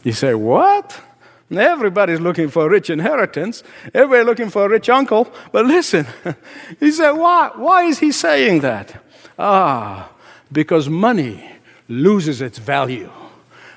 You 0.04 0.14
say, 0.14 0.34
What? 0.34 1.02
Everybody's 1.52 2.20
looking 2.20 2.50
for 2.50 2.68
a 2.68 2.70
rich 2.70 2.90
inheritance. 2.90 3.64
Everybody's 3.94 4.26
looking 4.26 4.50
for 4.50 4.66
a 4.66 4.70
rich 4.70 4.90
uncle. 4.90 5.32
But 5.52 5.66
listen, 5.66 6.06
he 6.80 6.92
said, 6.92 7.12
why, 7.12 7.52
why 7.56 7.84
is 7.84 8.00
he 8.00 8.12
saying 8.12 8.62
that? 8.62 9.04
Ah, 9.38 10.12
because 10.52 10.90
money 10.90 11.50
loses 11.88 12.42
its 12.42 12.60
value. 12.60 13.12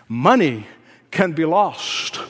Money 0.08 0.66
can 1.10 1.32
be 1.32 1.44
lost. 1.44 2.20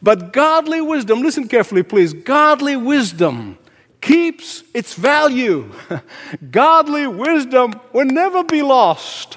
But 0.00 0.32
godly 0.32 0.80
wisdom, 0.80 1.22
listen 1.22 1.48
carefully, 1.48 1.82
please. 1.82 2.12
Godly 2.12 2.76
wisdom 2.76 3.58
keeps 4.00 4.62
its 4.72 4.94
value. 4.94 5.72
godly 6.50 7.06
wisdom 7.06 7.80
will 7.92 8.06
never 8.06 8.44
be 8.44 8.62
lost. 8.62 9.36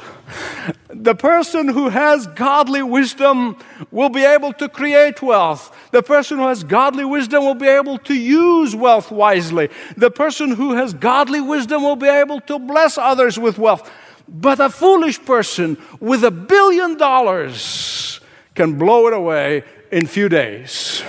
The 1.02 1.16
person 1.16 1.68
who 1.68 1.90
has 1.90 2.28
godly 2.28 2.84
wisdom 2.84 3.58
will 3.90 4.10
be 4.10 4.24
able 4.24 4.54
to 4.54 4.70
create 4.70 5.20
wealth. 5.20 5.76
The 5.90 6.04
person 6.04 6.38
who 6.38 6.48
has 6.48 6.64
godly 6.64 7.06
wisdom 7.06 7.44
will 7.44 7.56
be 7.56 7.68
able 7.68 7.98
to 8.00 8.14
use 8.14 8.76
wealth 8.76 9.10
wisely. 9.10 9.70
The 9.98 10.12
person 10.12 10.52
who 10.52 10.74
has 10.74 10.94
godly 10.94 11.42
wisdom 11.42 11.82
will 11.82 11.96
be 11.96 12.08
able 12.08 12.40
to 12.42 12.60
bless 12.60 13.00
others 13.00 13.40
with 13.40 13.58
wealth. 13.58 13.92
But 14.28 14.60
a 14.60 14.70
foolish 14.70 15.26
person 15.26 15.80
with 16.00 16.24
a 16.24 16.30
billion 16.30 16.98
dollars 16.98 18.20
can 18.54 18.78
blow 18.78 19.08
it 19.08 19.14
away 19.14 19.64
in 19.92 20.06
few 20.06 20.30
days. 20.30 21.02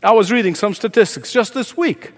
I 0.00 0.12
was 0.12 0.30
reading 0.30 0.54
some 0.54 0.74
statistics 0.74 1.32
just 1.32 1.54
this 1.54 1.76
week 1.76 2.12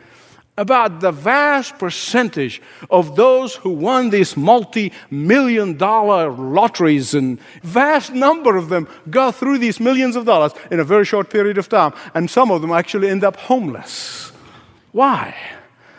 about 0.58 1.00
the 1.00 1.12
vast 1.12 1.78
percentage 1.78 2.62
of 2.90 3.16
those 3.16 3.56
who 3.56 3.70
won 3.70 4.10
these 4.10 4.36
multi 4.36 4.92
million 5.10 5.76
dollar 5.76 6.30
lotteries, 6.30 7.14
and 7.14 7.38
vast 7.62 8.12
number 8.12 8.56
of 8.56 8.68
them 8.68 8.88
go 9.10 9.30
through 9.30 9.58
these 9.58 9.80
millions 9.80 10.16
of 10.16 10.24
dollars 10.24 10.52
in 10.70 10.80
a 10.80 10.84
very 10.84 11.04
short 11.04 11.30
period 11.30 11.58
of 11.58 11.68
time, 11.68 11.92
and 12.14 12.30
some 12.30 12.50
of 12.50 12.62
them 12.62 12.72
actually 12.72 13.08
end 13.08 13.24
up 13.24 13.36
homeless. 13.36 14.32
Why? 14.92 15.34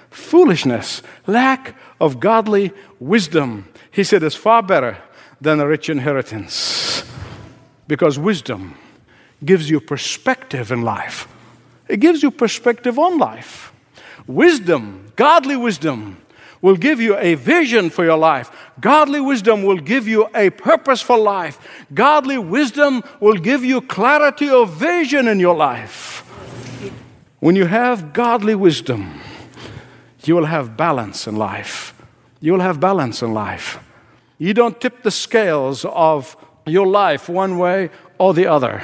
Foolishness, 0.09 1.03
lack 1.27 1.75
of 2.01 2.19
godly 2.19 2.71
wisdom, 2.99 3.67
he 3.91 4.03
said, 4.03 4.23
is 4.23 4.35
far 4.35 4.63
better 4.63 4.97
than 5.39 5.59
a 5.59 5.67
rich 5.67 5.89
inheritance. 5.89 7.03
Because 7.87 8.17
wisdom 8.17 8.75
gives 9.45 9.69
you 9.69 9.79
perspective 9.79 10.71
in 10.71 10.81
life, 10.81 11.27
it 11.87 11.99
gives 11.99 12.23
you 12.23 12.31
perspective 12.31 12.97
on 12.97 13.19
life. 13.19 13.66
Wisdom, 14.27 15.11
godly 15.15 15.55
wisdom, 15.55 16.17
will 16.61 16.75
give 16.75 16.99
you 16.99 17.17
a 17.17 17.35
vision 17.35 17.89
for 17.89 18.03
your 18.03 18.17
life. 18.17 18.51
Godly 18.79 19.21
wisdom 19.21 19.63
will 19.63 19.77
give 19.77 20.07
you 20.07 20.27
a 20.35 20.49
purpose 20.49 21.01
for 21.01 21.17
life. 21.17 21.59
Godly 21.93 22.37
wisdom 22.37 23.03
will 23.19 23.37
give 23.37 23.63
you 23.63 23.81
clarity 23.81 24.49
of 24.49 24.73
vision 24.73 25.27
in 25.27 25.39
your 25.39 25.55
life. 25.55 26.23
When 27.39 27.55
you 27.55 27.65
have 27.65 28.13
godly 28.13 28.55
wisdom, 28.55 29.21
you 30.23 30.35
will 30.35 30.45
have 30.45 30.75
balance 30.75 31.27
in 31.27 31.35
life. 31.35 31.93
You 32.41 32.53
will 32.53 32.61
have 32.61 32.79
balance 32.79 33.21
in 33.21 33.33
life. 33.33 33.79
You 34.37 34.53
don't 34.53 34.79
tip 34.81 35.03
the 35.03 35.11
scales 35.11 35.85
of 35.85 36.35
your 36.65 36.85
life 36.85 37.29
one 37.29 37.57
way 37.57 37.89
or 38.17 38.33
the 38.33 38.47
other. 38.47 38.83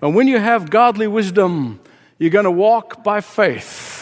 And 0.00 0.14
when 0.14 0.28
you 0.28 0.38
have 0.38 0.68
godly 0.68 1.06
wisdom, 1.06 1.80
you're 2.18 2.30
going 2.30 2.44
to 2.44 2.50
walk 2.50 3.02
by 3.02 3.20
faith 3.20 4.01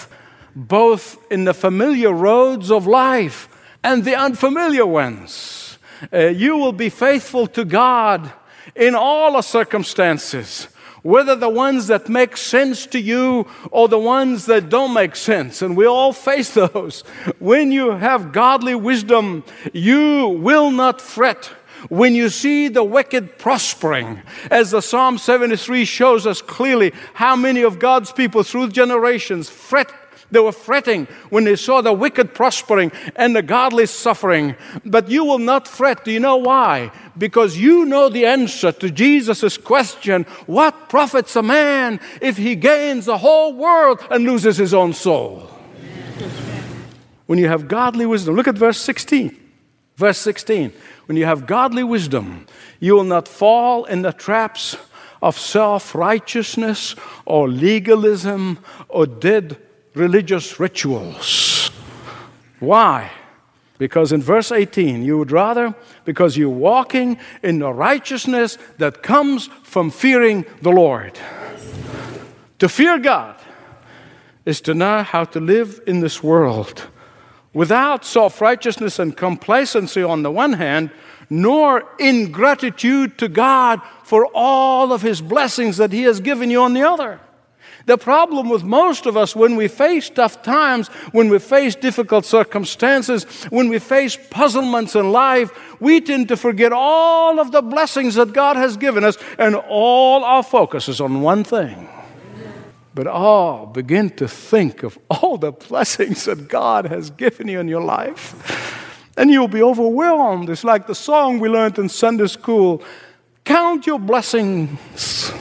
both 0.55 1.19
in 1.31 1.45
the 1.45 1.55
familiar 1.55 2.13
roads 2.13 2.71
of 2.71 2.87
life 2.87 3.49
and 3.83 4.05
the 4.05 4.15
unfamiliar 4.15 4.87
ones. 4.87 5.79
Uh, 6.13 6.27
you 6.27 6.57
will 6.57 6.73
be 6.73 6.89
faithful 6.89 7.47
to 7.47 7.65
God 7.65 8.33
in 8.75 8.95
all 8.95 9.33
the 9.33 9.43
circumstances, 9.43 10.69
whether 11.03 11.35
the 11.35 11.49
ones 11.49 11.87
that 11.89 12.09
make 12.09 12.37
sense 12.37 12.87
to 12.87 13.01
you 13.01 13.47
or 13.71 13.89
the 13.89 13.99
ones 13.99 14.47
that 14.47 14.69
don't 14.69 14.95
make 14.95 15.17
sense. 15.17 15.63
And 15.63 15.77
we 15.77 15.87
all 15.87 16.13
face 16.13 16.55
those. 16.55 17.03
When 17.39 17.73
you 17.73 17.93
have 17.93 18.33
godly 18.33 18.75
wisdom, 18.75 19.45
you 19.73 20.29
will 20.29 20.71
not 20.71 21.01
fret 21.01 21.51
when 21.89 22.15
you 22.15 22.29
see 22.29 22.69
the 22.69 22.85
wicked 22.85 23.39
prospering, 23.39 24.21
as 24.51 24.71
the 24.71 24.83
Psalm 24.83 25.17
73 25.17 25.87
shows 25.87 26.27
us 26.27 26.43
clearly 26.43 26.93
how 27.15 27.35
many 27.37 27.63
of 27.63 27.79
God's 27.79 28.13
people 28.13 28.43
through 28.43 28.69
generations 28.69 29.49
fret 29.49 29.91
they 30.31 30.41
were 30.41 30.53
fretting 30.53 31.07
when 31.29 31.45
they 31.45 31.57
saw 31.57 31.81
the 31.81 31.93
wicked 31.93 32.35
prospering 32.35 32.93
and 33.17 33.35
the 33.35 33.43
godly 33.43 33.87
suffering. 33.87 34.55
But 34.85 35.09
you 35.09 35.25
will 35.25 35.39
not 35.39 35.67
fret. 35.67 36.05
Do 36.05 36.13
you 36.13 36.21
know 36.21 36.37
why? 36.37 36.93
Because 37.19 37.59
you 37.59 37.85
know 37.85 38.09
the 38.09 38.27
answer 38.27 38.73
to 38.73 38.91
Jesus' 38.91 39.57
question 39.57 40.25
What 40.47 40.89
profits 40.89 41.37
a 41.37 41.43
man 41.43 42.01
if 42.21 42.37
he 42.37 42.55
gains 42.55 43.07
the 43.07 43.19
whole 43.19 43.53
world 43.55 44.01
and 44.11 44.25
loses 44.25 44.57
his 44.57 44.75
own 44.75 44.93
soul? 44.93 45.51
When 47.27 47.39
you 47.39 47.49
have 47.49 47.69
godly 47.69 48.07
wisdom, 48.07 48.35
look 48.35 48.49
at 48.49 48.57
verse 48.57 48.81
16. 48.81 49.37
Verse 49.97 50.19
16. 50.19 50.73
When 51.07 51.17
you 51.17 51.27
have 51.27 51.47
godly 51.47 51.85
wisdom, 51.85 52.47
you 52.81 52.95
will 52.95 53.05
not 53.05 53.29
fall 53.29 53.85
in 53.85 54.03
the 54.03 54.13
traps 54.13 54.77
of 55.23 55.39
self 55.39 55.95
righteousness 55.95 56.97
or 57.25 57.49
legalism 57.49 58.59
or 58.89 59.07
dead 59.07 59.59
religious 59.95 60.61
rituals. 60.61 61.71
Why? 62.59 63.11
Because 63.79 64.13
in 64.13 64.21
verse 64.21 64.53
18, 64.53 65.03
you 65.03 65.17
would 65.17 65.33
rather, 65.33 65.75
because 66.05 66.37
you're 66.37 66.51
walking 66.51 67.19
in 67.43 67.61
the 67.61 67.73
righteousness 67.73 68.59
that 68.77 69.03
comes 69.03 69.47
from 69.63 69.91
fearing 69.91 70.45
the 70.61 70.71
Lord. 70.71 71.19
To 72.59 72.69
fear 72.69 72.99
God 72.99 73.41
is 74.45 74.61
to 74.63 74.75
know 74.75 75.03
how 75.03 75.25
to 75.25 75.41
live 75.41 75.81
in 75.87 76.01
this 76.01 76.23
world 76.23 76.89
without 77.55 78.05
self 78.05 78.41
righteousness 78.41 78.99
and 78.99 79.17
complacency 79.17 80.03
on 80.03 80.23
the 80.23 80.31
one 80.31 80.53
hand, 80.53 80.91
nor 81.31 81.85
ingratitude 81.99 83.17
to 83.19 83.29
God 83.29 83.81
for 84.05 84.27
all 84.35 84.93
of 84.93 85.03
His 85.03 85.23
blessings 85.23 85.79
that 85.79 85.93
He 85.93 86.03
has 86.03 86.21
given 86.21 86.51
you 86.51 86.61
on 86.63 86.75
the 86.75 86.83
other. 86.83 87.19
The 87.87 87.99
problem 87.99 88.49
with 88.49 88.63
most 88.63 89.07
of 89.07 89.17
us 89.17 89.35
when 89.35 89.57
we 89.57 89.69
face 89.69 90.11
tough 90.11 90.43
times, 90.43 90.89
when 91.13 91.29
we 91.29 91.39
face 91.39 91.75
difficult 91.75 92.25
circumstances, 92.25 93.25
when 93.51 93.69
we 93.69 93.79
face 93.79 94.19
puzzlements 94.31 94.95
in 94.95 95.13
life, 95.13 95.51
we 95.81 96.01
tend 96.01 96.29
to 96.29 96.37
forget 96.37 96.73
all 96.73 97.41
of 97.41 97.53
the 97.53 97.63
blessings 97.63 98.15
that 98.17 98.33
God 98.33 98.57
has 98.57 98.77
given 98.77 99.05
us, 99.05 99.17
and 99.39 99.55
all 99.55 100.25
our 100.25 100.43
focus 100.43 100.89
is 100.89 101.01
on 101.01 101.23
one 101.23 101.45
thing. 101.45 101.89
But 102.95 103.07
oh, 103.09 103.67
begin 103.67 104.11
to 104.17 104.29
think 104.29 104.83
of 104.83 104.99
all 105.11 105.39
the 105.39 105.53
blessings 105.53 106.25
that 106.25 106.49
God 106.49 106.87
has 106.87 107.11
given 107.11 107.49
you 107.49 107.61
in 107.61 107.69
your 107.69 107.83
life. 107.83 108.77
And 109.17 109.31
you'll 109.31 109.49
be 109.49 109.63
overwhelmed. 109.63 110.49
It's 110.49 110.65
like 110.65 110.87
the 110.87 110.95
song 110.95 111.41
we 111.41 111.49
learned 111.49 111.79
in 111.79 111.89
Sunday 111.89 112.27
school 112.27 112.83
Count 113.45 113.87
your 113.87 113.99
blessings 113.99 115.33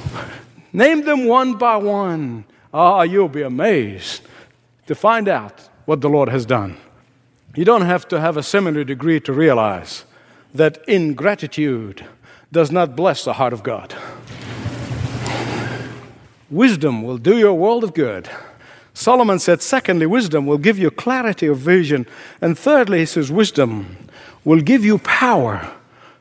Name 0.71 1.03
them 1.03 1.25
one 1.25 1.55
by 1.55 1.77
one. 1.77 2.45
Ah, 2.73 3.01
you'll 3.01 3.29
be 3.29 3.41
amazed 3.41 4.21
to 4.87 4.95
find 4.95 5.27
out 5.27 5.69
what 5.85 6.01
the 6.01 6.09
Lord 6.09 6.29
has 6.29 6.45
done. 6.45 6.77
You 7.55 7.65
don't 7.65 7.81
have 7.81 8.07
to 8.09 8.19
have 8.19 8.37
a 8.37 8.43
seminary 8.43 8.85
degree 8.85 9.19
to 9.21 9.33
realize 9.33 10.05
that 10.53 10.87
ingratitude 10.87 12.05
does 12.51 12.71
not 12.71 12.95
bless 12.95 13.23
the 13.23 13.33
heart 13.33 13.53
of 13.53 13.63
God. 13.63 13.95
Wisdom 16.49 17.03
will 17.03 17.17
do 17.17 17.37
you 17.37 17.47
a 17.47 17.53
world 17.53 17.83
of 17.83 17.93
good. 17.93 18.29
Solomon 18.93 19.39
said, 19.39 19.61
secondly, 19.61 20.05
wisdom 20.05 20.45
will 20.45 20.57
give 20.57 20.77
you 20.77 20.91
clarity 20.91 21.47
of 21.47 21.57
vision. 21.57 22.05
And 22.41 22.57
thirdly, 22.57 22.99
he 22.99 23.05
says, 23.05 23.31
wisdom 23.31 23.97
will 24.43 24.61
give 24.61 24.83
you 24.83 24.97
power 24.97 25.71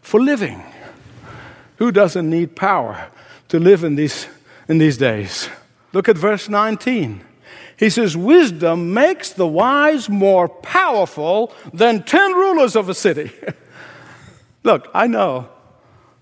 for 0.00 0.20
living. 0.20 0.62
Who 1.76 1.90
doesn't 1.90 2.28
need 2.28 2.56
power 2.56 3.08
to 3.48 3.58
live 3.58 3.84
in 3.84 3.96
these 3.96 4.26
in 4.68 4.78
these 4.78 4.96
days. 4.96 5.48
Look 5.92 6.08
at 6.08 6.16
verse 6.16 6.48
19. 6.48 7.24
He 7.78 7.90
says, 7.90 8.16
Wisdom 8.16 8.92
makes 8.92 9.30
the 9.30 9.46
wise 9.46 10.08
more 10.08 10.48
powerful 10.48 11.52
than 11.72 12.02
10 12.02 12.32
rulers 12.32 12.76
of 12.76 12.88
a 12.88 12.94
city. 12.94 13.32
Look, 14.64 14.88
I 14.92 15.06
know 15.06 15.48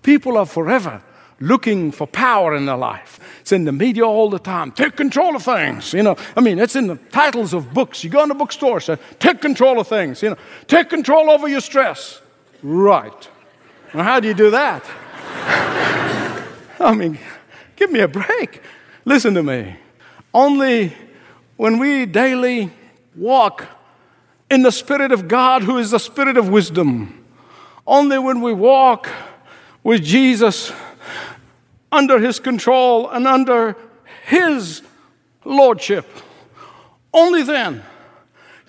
people 0.03 0.37
are 0.37 0.45
forever 0.45 1.01
looking 1.39 1.91
for 1.91 2.07
power 2.07 2.55
in 2.55 2.65
their 2.65 2.77
life. 2.77 3.19
It's 3.41 3.51
in 3.51 3.65
the 3.65 3.71
media 3.71 4.05
all 4.05 4.29
the 4.29 4.39
time. 4.39 4.71
Take 4.71 4.95
control 4.95 5.35
of 5.35 5.43
things. 5.43 5.93
You 5.93 6.03
know, 6.03 6.15
I 6.35 6.41
mean, 6.41 6.59
it's 6.59 6.75
in 6.75 6.87
the 6.87 6.95
titles 6.95 7.53
of 7.53 7.73
books. 7.73 8.03
You 8.03 8.09
go 8.09 8.23
in 8.23 8.29
the 8.29 8.35
bookstore, 8.35 8.79
say, 8.79 8.97
take 9.19 9.41
control 9.41 9.79
of 9.79 9.87
things. 9.87 10.21
You 10.21 10.31
know, 10.31 10.37
take 10.67 10.89
control 10.89 11.29
over 11.29 11.47
your 11.47 11.61
stress. 11.61 12.21
Right. 12.63 13.29
Well, 13.93 14.03
how 14.03 14.19
do 14.19 14.27
you 14.27 14.33
do 14.33 14.51
that? 14.51 14.83
I 16.79 16.93
mean, 16.93 17.17
Give 17.77 17.89
me 17.91 18.01
a 18.01 18.07
break. 18.07 18.61
Listen 19.05 19.33
to 19.35 19.43
me. 19.43 19.77
Only 20.33 20.93
when 21.55 21.79
we 21.79 22.05
daily 22.05 22.71
walk 23.15 23.65
in 24.51 24.63
the 24.63 24.71
Spirit 24.71 25.11
of 25.11 25.27
God, 25.27 25.63
who 25.63 25.77
is 25.77 25.91
the 25.91 25.99
Spirit 25.99 26.37
of 26.37 26.49
wisdom, 26.49 27.23
only 27.85 28.19
when 28.19 28.41
we 28.41 28.51
walk 28.51 29.09
with 29.83 30.03
Jesus 30.03 30.73
under 31.91 32.19
His 32.19 32.39
control 32.39 33.09
and 33.09 33.25
under 33.25 33.77
His 34.25 34.81
Lordship, 35.45 36.05
only 37.13 37.43
then 37.43 37.83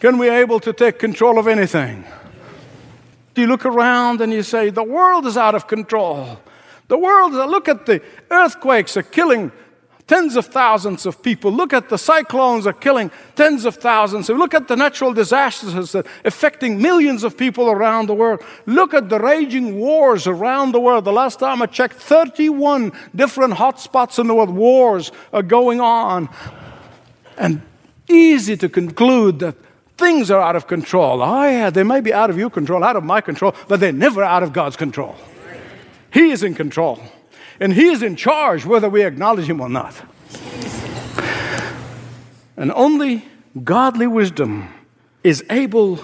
can 0.01 0.19
we 0.19 0.29
be 0.29 0.35
able 0.35 0.61
to 0.61 0.73
take 0.73 0.99
control 0.99 1.39
of 1.39 1.49
anything. 1.49 2.05
Do 3.35 3.43
you 3.43 3.49
look 3.49 3.67
around 3.67 4.21
and 4.21 4.33
you 4.33 4.43
say, 4.43 4.71
the 4.71 4.85
world 4.85 5.27
is 5.27 5.37
out 5.37 5.55
of 5.55 5.67
control. 5.67 6.41
The 6.89 6.99
world, 6.99 7.33
look 7.33 7.69
at 7.69 7.87
the 7.87 8.03
earthquakes 8.31 8.97
are 8.97 9.03
killing 9.03 9.53
tens 10.09 10.37
of 10.37 10.47
thousands 10.47 11.05
of 11.05 11.23
people. 11.23 11.53
Look 11.53 11.75
at 11.75 11.91
the 11.91 11.99
cyclones 11.99 12.67
are 12.67 12.73
killing 12.73 13.11
tens 13.37 13.67
of 13.67 13.77
thousands. 13.77 14.31
Look 14.31 14.55
at 14.55 14.67
the 14.67 14.75
natural 14.75 15.13
disasters 15.13 15.93
that 15.93 16.07
are 16.07 16.11
affecting 16.25 16.81
millions 16.81 17.23
of 17.25 17.37
people 17.37 17.71
around 17.71 18.07
the 18.07 18.15
world. 18.15 18.43
Look 18.65 18.95
at 18.95 19.11
the 19.11 19.21
raging 19.21 19.79
wars 19.79 20.27
around 20.27 20.73
the 20.73 20.81
world. 20.81 21.05
The 21.05 21.13
last 21.13 21.39
time 21.39 21.61
I 21.61 21.67
checked, 21.67 21.97
31 21.97 22.93
different 23.15 23.55
hotspots 23.55 24.19
in 24.19 24.27
the 24.27 24.35
world, 24.35 24.51
wars 24.51 25.13
are 25.33 25.43
going 25.43 25.81
on. 25.81 26.31
And 27.37 27.61
easy 28.09 28.57
to 28.57 28.69
conclude 28.69 29.41
that 29.41 29.57
things 29.99 30.31
are 30.31 30.41
out 30.41 30.57
of 30.57 30.67
control. 30.67 31.21
Oh, 31.23 31.45
yeah, 31.45 31.69
they 31.69 31.83
may 31.83 32.01
be 32.01 32.15
out 32.15 32.31
of 32.31 32.39
your 32.39 32.49
control, 32.49 32.83
out 32.83 32.97
of 32.97 33.05
my 33.05 33.21
control, 33.21 33.55
but 33.69 33.79
they're 33.79 33.93
never 33.93 34.25
out 34.25 34.43
of 34.43 34.55
God's 34.55 34.77
control. 34.77 35.17
He 36.13 36.31
is 36.31 36.43
in 36.43 36.55
control. 36.55 37.01
And 37.61 37.73
He 37.73 37.89
is 37.89 38.03
in 38.03 38.17
charge 38.17 38.65
whether 38.65 38.89
we 38.89 39.05
acknowledge 39.05 39.47
Him 39.49 39.61
or 39.61 39.69
not. 39.69 39.95
And 42.57 42.73
only 42.73 43.25
godly 43.65 44.07
wisdom 44.07 44.69
is 45.23 45.45
able 45.51 46.01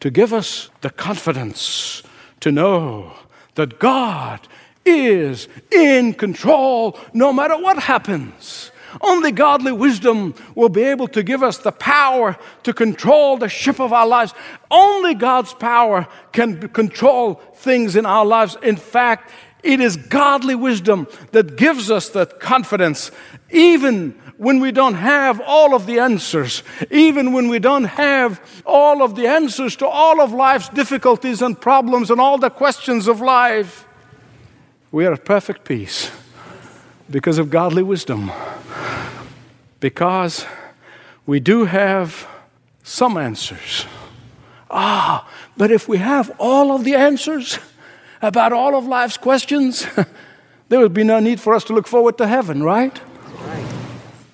to 0.00 0.10
give 0.10 0.32
us 0.32 0.70
the 0.80 0.90
confidence 0.90 2.02
to 2.40 2.52
know 2.52 3.12
that 3.54 3.78
God 3.78 4.46
is 4.84 5.48
in 5.70 6.14
control 6.14 6.98
no 7.12 7.32
matter 7.32 7.56
what 7.56 7.78
happens. 7.78 8.70
Only 9.00 9.32
godly 9.32 9.72
wisdom 9.72 10.34
will 10.54 10.68
be 10.68 10.82
able 10.82 11.08
to 11.08 11.22
give 11.22 11.42
us 11.42 11.58
the 11.58 11.72
power 11.72 12.36
to 12.64 12.72
control 12.72 13.36
the 13.36 13.48
ship 13.48 13.80
of 13.80 13.92
our 13.92 14.06
lives. 14.06 14.34
Only 14.70 15.14
God's 15.14 15.54
power 15.54 16.06
can 16.32 16.68
control 16.68 17.34
things 17.54 17.96
in 17.96 18.06
our 18.06 18.24
lives. 18.24 18.56
In 18.62 18.76
fact, 18.76 19.30
it 19.62 19.80
is 19.80 19.96
godly 19.96 20.54
wisdom 20.54 21.06
that 21.32 21.56
gives 21.56 21.90
us 21.90 22.10
that 22.10 22.40
confidence, 22.40 23.10
even 23.50 24.14
when 24.36 24.60
we 24.60 24.70
don't 24.70 24.94
have 24.94 25.40
all 25.40 25.74
of 25.74 25.86
the 25.86 25.98
answers, 25.98 26.62
even 26.90 27.32
when 27.32 27.48
we 27.48 27.58
don't 27.58 27.84
have 27.84 28.40
all 28.64 29.02
of 29.02 29.16
the 29.16 29.26
answers 29.26 29.74
to 29.76 29.86
all 29.86 30.20
of 30.20 30.32
life's 30.32 30.68
difficulties 30.68 31.42
and 31.42 31.60
problems 31.60 32.10
and 32.10 32.20
all 32.20 32.38
the 32.38 32.50
questions 32.50 33.08
of 33.08 33.20
life. 33.20 33.86
We 34.92 35.06
are 35.06 35.12
at 35.12 35.24
perfect 35.24 35.64
peace 35.64 36.10
because 37.10 37.38
of 37.38 37.50
godly 37.50 37.82
wisdom. 37.82 38.30
Because 39.80 40.46
we 41.26 41.40
do 41.40 41.66
have 41.66 42.26
some 42.82 43.16
answers. 43.16 43.86
Ah, 44.70 45.28
but 45.56 45.70
if 45.70 45.88
we 45.88 45.98
have 45.98 46.30
all 46.38 46.72
of 46.72 46.84
the 46.84 46.94
answers 46.94 47.58
about 48.20 48.52
all 48.52 48.76
of 48.76 48.86
life's 48.86 49.16
questions, 49.16 49.86
there 50.68 50.80
would 50.80 50.94
be 50.94 51.04
no 51.04 51.20
need 51.20 51.40
for 51.40 51.54
us 51.54 51.64
to 51.64 51.72
look 51.72 51.86
forward 51.86 52.18
to 52.18 52.26
heaven, 52.26 52.62
right? 52.62 52.96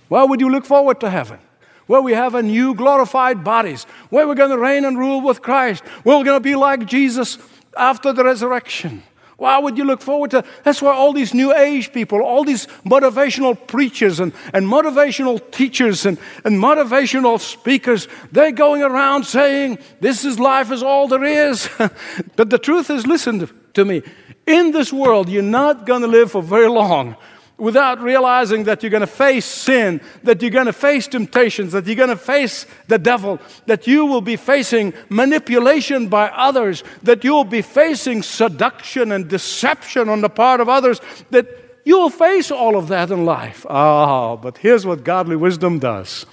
Why 0.09 0.25
would 0.25 0.41
you 0.41 0.51
look 0.51 0.65
forward 0.65 1.01
to 1.01 1.11
heaven? 1.11 1.39
Where 1.87 2.01
we 2.01 2.13
have 2.13 2.35
a 2.35 2.43
new 2.43 2.75
glorified 2.75 3.45
bodies, 3.45 3.85
where 4.11 4.27
we're 4.27 4.35
going 4.35 4.51
to 4.51 4.59
reign 4.59 4.85
and 4.85 4.99
rule 4.99 5.21
with 5.21 5.43
Christ, 5.43 5.85
where 6.03 6.17
we're 6.17 6.25
going 6.25 6.41
to 6.41 6.49
be 6.49 6.55
like 6.55 6.87
Jesus 6.87 7.39
after 7.77 8.13
the 8.13 8.25
resurrection. 8.25 9.03
Why 9.37 9.59
would 9.59 9.77
you 9.77 9.85
look 9.85 10.01
forward 10.01 10.31
to? 10.31 10.45
That's 10.63 10.81
why 10.81 10.93
all 10.93 11.13
these 11.13 11.35
new 11.35 11.53
age 11.53 11.93
people, 11.93 12.23
all 12.23 12.45
these 12.45 12.67
motivational 12.85 13.55
preachers 13.67 14.21
and, 14.21 14.33
and 14.53 14.67
motivational 14.67 15.41
teachers 15.51 16.07
and, 16.07 16.19
and 16.45 16.57
motivational 16.63 17.41
speakers, 17.41 18.07
they're 18.31 18.53
going 18.53 18.83
around 18.83 19.25
saying, 19.25 19.79
This 20.01 20.25
is 20.25 20.39
life 20.39 20.71
is 20.71 20.83
all 20.83 21.09
there 21.09 21.25
is. 21.25 21.69
but 22.37 22.51
the 22.51 22.59
truth 22.59 22.91
is, 22.91 23.07
listen, 23.07 23.49
to 23.75 23.85
me. 23.85 24.03
In 24.47 24.73
this 24.73 24.93
world, 24.93 25.29
you're 25.29 25.43
not 25.43 25.87
going 25.87 26.03
to 26.03 26.09
live 26.09 26.33
for 26.33 26.43
very 26.43 26.69
long 26.69 27.17
without 27.57 28.01
realizing 28.01 28.65
that 28.65 28.83
you're 28.83 28.91
going 28.91 29.01
to 29.01 29.07
face 29.07 29.45
sin, 29.45 30.01
that 30.25 30.43
you're 30.43 30.51
going 30.51 30.67
to 30.67 30.73
face 30.73 31.07
temptations, 31.07 31.73
that 31.73 31.87
you're 31.87 31.95
going 31.95 32.09
to 32.09 32.17
face 32.17 32.67
the 32.89 32.99
devil, 32.99 33.39
that 33.67 33.87
you 33.87 34.05
will 34.07 34.21
be 34.21 34.37
facing 34.37 34.93
manipulation 35.09 36.09
by 36.09 36.29
others, 36.31 36.83
that 37.03 37.23
you'll 37.23 37.45
be 37.45 37.63
facing 37.63 38.23
seduction 38.23 39.13
and 39.13 39.29
deception 39.29 40.09
on 40.09 40.21
the 40.21 40.29
part 40.29 40.61
of 40.61 40.69
others, 40.69 41.01
that 41.31 41.47
you'll 41.85 42.11
face 42.11 42.51
all 42.51 42.77
of 42.77 42.89
that 42.89 43.11
in 43.11 43.25
life. 43.25 43.65
Ah, 43.69 44.35
but 44.37 44.59
here's 44.59 44.85
what 44.85 45.05
godly 45.05 45.37
wisdom 45.37 45.79
does 45.79 46.27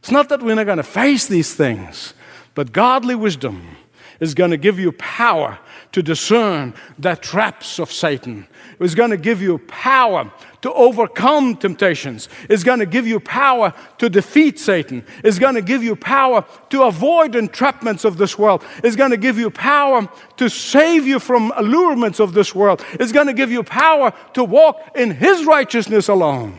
it's 0.00 0.12
not 0.12 0.28
that 0.28 0.42
we're 0.42 0.54
not 0.54 0.66
going 0.66 0.76
to 0.76 0.84
face 0.84 1.26
these 1.26 1.54
things, 1.54 2.14
but 2.54 2.72
godly 2.72 3.14
wisdom 3.14 3.76
is 4.20 4.34
going 4.34 4.50
to 4.50 4.56
give 4.56 4.78
you 4.78 4.92
power 4.92 5.58
to 5.92 6.02
discern 6.02 6.74
the 6.98 7.16
traps 7.16 7.78
of 7.78 7.90
Satan. 7.90 8.46
It's 8.78 8.94
going 8.94 9.10
to 9.10 9.16
give 9.16 9.40
you 9.40 9.58
power 9.58 10.30
to 10.60 10.72
overcome 10.72 11.56
temptations. 11.56 12.28
is 12.48 12.62
going 12.62 12.80
to 12.80 12.86
give 12.86 13.06
you 13.06 13.20
power 13.20 13.72
to 13.98 14.10
defeat 14.10 14.58
Satan. 14.58 15.04
is 15.24 15.38
going 15.38 15.54
to 15.54 15.62
give 15.62 15.82
you 15.82 15.96
power 15.96 16.44
to 16.70 16.82
avoid 16.82 17.32
entrapments 17.32 18.04
of 18.04 18.18
this 18.18 18.38
world. 18.38 18.62
is 18.84 18.96
going 18.96 19.12
to 19.12 19.16
give 19.16 19.38
you 19.38 19.50
power 19.50 20.08
to 20.36 20.48
save 20.50 21.06
you 21.06 21.18
from 21.18 21.52
allurements 21.56 22.20
of 22.20 22.34
this 22.34 22.54
world. 22.54 22.84
is 23.00 23.12
going 23.12 23.28
to 23.28 23.32
give 23.32 23.50
you 23.50 23.62
power 23.62 24.12
to 24.34 24.44
walk 24.44 24.92
in 24.94 25.10
His 25.12 25.44
righteousness 25.46 26.08
alone. 26.08 26.58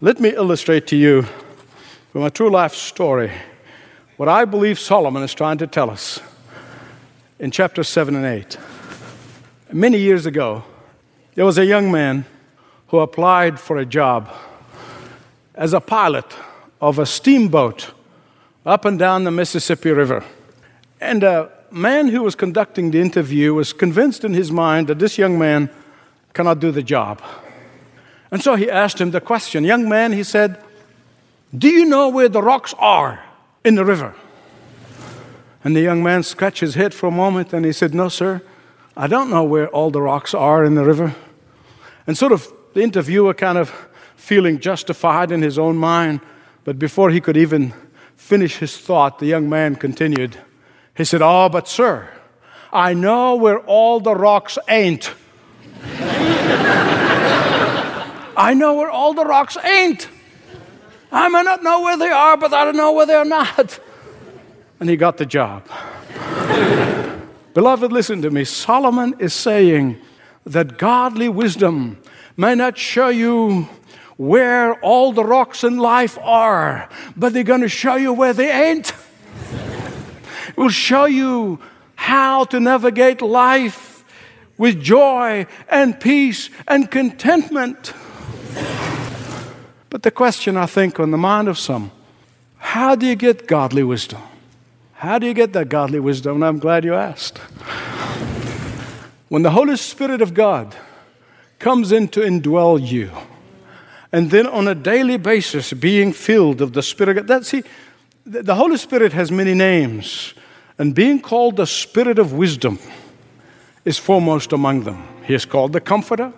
Let 0.00 0.20
me 0.20 0.30
illustrate 0.30 0.86
to 0.88 0.96
you 0.96 1.26
from 2.12 2.22
a 2.22 2.30
true 2.30 2.50
life 2.50 2.74
story 2.74 3.30
what 4.16 4.28
I 4.28 4.44
believe 4.44 4.78
Solomon 4.78 5.22
is 5.22 5.34
trying 5.34 5.58
to 5.58 5.66
tell 5.66 5.90
us 5.90 6.20
in 7.38 7.50
chapter 7.50 7.84
7 7.84 8.16
and 8.16 8.24
8. 8.24 8.56
Many 9.76 9.98
years 9.98 10.24
ago, 10.24 10.64
there 11.34 11.44
was 11.44 11.58
a 11.58 11.66
young 11.66 11.92
man 11.92 12.24
who 12.88 13.00
applied 13.00 13.60
for 13.60 13.76
a 13.76 13.84
job 13.84 14.26
as 15.54 15.74
a 15.74 15.82
pilot 15.82 16.24
of 16.80 16.98
a 16.98 17.04
steamboat 17.04 17.92
up 18.64 18.86
and 18.86 18.98
down 18.98 19.24
the 19.24 19.30
Mississippi 19.30 19.90
River. 19.90 20.24
And 20.98 21.22
a 21.22 21.50
man 21.70 22.08
who 22.08 22.22
was 22.22 22.34
conducting 22.34 22.90
the 22.90 23.02
interview 23.02 23.52
was 23.52 23.74
convinced 23.74 24.24
in 24.24 24.32
his 24.32 24.50
mind 24.50 24.86
that 24.86 24.98
this 24.98 25.18
young 25.18 25.38
man 25.38 25.68
cannot 26.32 26.58
do 26.58 26.72
the 26.72 26.82
job. 26.82 27.20
And 28.30 28.42
so 28.42 28.54
he 28.54 28.70
asked 28.70 28.98
him 28.98 29.10
the 29.10 29.20
question 29.20 29.62
Young 29.62 29.86
man, 29.90 30.12
he 30.12 30.24
said, 30.24 30.58
Do 31.54 31.68
you 31.68 31.84
know 31.84 32.08
where 32.08 32.30
the 32.30 32.42
rocks 32.42 32.74
are 32.78 33.22
in 33.62 33.74
the 33.74 33.84
river? 33.84 34.14
And 35.62 35.76
the 35.76 35.82
young 35.82 36.02
man 36.02 36.22
scratched 36.22 36.60
his 36.60 36.76
head 36.76 36.94
for 36.94 37.08
a 37.08 37.10
moment 37.24 37.52
and 37.52 37.66
he 37.66 37.72
said, 37.72 37.92
No, 37.92 38.08
sir, 38.08 38.40
I 38.96 39.08
don't 39.08 39.28
know 39.28 39.44
where 39.44 39.68
all 39.68 39.90
the 39.90 40.00
rocks 40.00 40.32
are 40.32 40.64
in 40.64 40.74
the 40.74 40.84
river. 40.84 41.14
And 42.06 42.16
sort 42.16 42.32
of 42.32 42.50
the 42.72 42.80
interviewer 42.82 43.34
kind 43.34 43.58
of 43.58 43.70
feeling 44.16 44.58
justified 44.58 45.30
in 45.30 45.42
his 45.42 45.58
own 45.58 45.76
mind, 45.76 46.20
but 46.64 46.78
before 46.78 47.10
he 47.10 47.20
could 47.20 47.36
even 47.36 47.74
finish 48.16 48.56
his 48.56 48.78
thought, 48.78 49.18
the 49.18 49.26
young 49.26 49.50
man 49.50 49.76
continued. 49.76 50.38
He 50.96 51.04
said, 51.04 51.20
Oh, 51.22 51.50
but 51.50 51.68
sir, 51.68 52.08
I 52.72 52.94
know 52.94 53.36
where 53.36 53.58
all 53.60 54.00
the 54.00 54.14
rocks 54.14 54.56
ain't. 54.68 55.12
I 58.38 58.54
know 58.54 58.74
where 58.74 58.90
all 58.90 59.12
the 59.12 59.24
rocks 59.24 59.58
ain't. 59.62 60.08
I 61.12 61.28
may 61.28 61.42
not 61.42 61.62
know 61.62 61.82
where 61.82 61.98
they 61.98 62.08
are, 62.08 62.36
but 62.36 62.54
I 62.54 62.64
don't 62.64 62.76
know 62.76 62.92
where 62.92 63.06
they're 63.06 63.24
not. 63.24 63.78
And 64.80 64.88
he 64.88 64.96
got 64.96 65.18
the 65.18 65.26
job. 65.26 65.68
Beloved, 67.56 67.90
listen 67.90 68.20
to 68.20 68.30
me. 68.30 68.44
Solomon 68.44 69.14
is 69.18 69.32
saying, 69.32 69.96
that 70.46 70.76
godly 70.78 71.28
wisdom 71.28 71.98
may 72.36 72.54
not 72.54 72.76
show 72.78 73.08
you 73.08 73.66
where 74.18 74.74
all 74.80 75.12
the 75.12 75.24
rocks 75.24 75.64
in 75.64 75.78
life 75.78 76.18
are, 76.22 76.86
but 77.16 77.32
they're 77.32 77.42
going 77.42 77.62
to 77.62 77.68
show 77.68 77.96
you 77.96 78.12
where 78.12 78.34
they 78.34 78.50
ain't. 78.50 78.92
It 80.48 80.56
will 80.56 80.68
show 80.68 81.06
you 81.06 81.58
how 81.94 82.44
to 82.44 82.60
navigate 82.60 83.20
life 83.22 84.04
with 84.56 84.80
joy 84.80 85.46
and 85.68 85.98
peace 85.98 86.48
and 86.68 86.90
contentment. 86.90 87.94
But 89.90 90.02
the 90.02 90.10
question, 90.10 90.58
I 90.58 90.66
think, 90.66 91.00
on 91.00 91.10
the 91.10 91.18
mind 91.18 91.48
of 91.48 91.58
some 91.58 91.90
how 92.58 92.96
do 92.96 93.06
you 93.06 93.16
get 93.16 93.46
godly 93.46 93.82
wisdom? 93.82 94.20
How 94.98 95.18
do 95.18 95.26
you 95.26 95.34
get 95.34 95.52
that 95.52 95.68
godly 95.68 96.00
wisdom? 96.00 96.42
I'm 96.42 96.58
glad 96.58 96.84
you 96.84 96.94
asked. 96.94 97.36
When 99.28 99.42
the 99.42 99.50
Holy 99.50 99.76
Spirit 99.76 100.22
of 100.22 100.32
God 100.32 100.74
comes 101.58 101.92
in 101.92 102.08
to 102.08 102.20
indwell 102.20 102.80
you, 102.80 103.10
and 104.10 104.30
then 104.30 104.46
on 104.46 104.66
a 104.66 104.74
daily 104.74 105.18
basis 105.18 105.74
being 105.74 106.14
filled 106.14 106.62
of 106.62 106.72
the 106.72 106.82
Spirit 106.82 107.18
of 107.18 107.26
God, 107.26 107.28
that, 107.28 107.44
see, 107.44 107.62
the 108.24 108.54
Holy 108.54 108.78
Spirit 108.78 109.12
has 109.12 109.30
many 109.30 109.52
names, 109.52 110.32
and 110.78 110.94
being 110.94 111.20
called 111.20 111.56
the 111.56 111.66
Spirit 111.66 112.18
of 112.18 112.32
wisdom 112.32 112.78
is 113.84 113.98
foremost 113.98 114.52
among 114.52 114.84
them. 114.84 115.06
He 115.24 115.34
is 115.34 115.44
called 115.44 115.74
the 115.74 115.80
Comforter. 115.80 116.32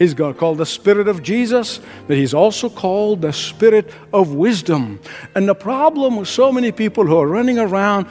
He's 0.00 0.14
called 0.14 0.56
the 0.56 0.64
Spirit 0.64 1.08
of 1.08 1.22
Jesus, 1.22 1.78
but 2.06 2.16
he's 2.16 2.32
also 2.32 2.70
called 2.70 3.20
the 3.20 3.34
Spirit 3.34 3.92
of 4.14 4.32
wisdom. 4.32 4.98
And 5.34 5.46
the 5.46 5.54
problem 5.54 6.16
with 6.16 6.26
so 6.26 6.50
many 6.50 6.72
people 6.72 7.04
who 7.04 7.18
are 7.18 7.26
running 7.26 7.58
around 7.58 8.06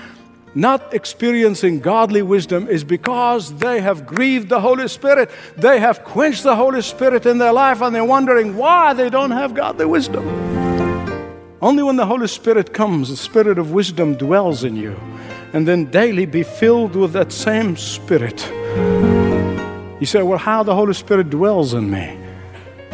not 0.53 0.93
experiencing 0.93 1.79
godly 1.79 2.21
wisdom 2.21 2.67
is 2.67 2.83
because 2.83 3.57
they 3.57 3.81
have 3.81 4.05
grieved 4.05 4.49
the 4.49 4.61
Holy 4.61 4.87
Spirit. 4.87 5.31
They 5.57 5.79
have 5.79 6.03
quenched 6.03 6.43
the 6.43 6.55
Holy 6.55 6.83
Spirit 6.83 7.25
in 7.25 7.39
their 7.39 7.53
life 7.53 7.81
and 7.81 7.95
they're 7.95 8.05
wondering 8.05 8.55
why 8.55 8.93
they 8.93 9.09
don't 9.09 9.31
have 9.31 9.55
godly 9.55 9.87
wisdom. 9.87 10.27
Only 11.59 11.81
when 11.81 11.95
the 11.95 12.05
Holy 12.05 12.27
Spirit 12.27 12.71
comes, 12.71 13.09
the 13.09 13.17
Spirit 13.17 13.57
of 13.57 13.71
wisdom 13.71 14.13
dwells 14.13 14.63
in 14.63 14.75
you, 14.75 14.95
and 15.53 15.67
then 15.67 15.85
daily 15.85 16.27
be 16.27 16.43
filled 16.43 16.95
with 16.95 17.13
that 17.13 17.31
same 17.31 17.75
Spirit. 17.75 18.47
You 19.99 20.05
say, 20.05 20.21
Well, 20.21 20.37
how 20.37 20.63
the 20.63 20.75
Holy 20.75 20.93
Spirit 20.93 21.29
dwells 21.29 21.73
in 21.73 21.89
me? 21.89 22.17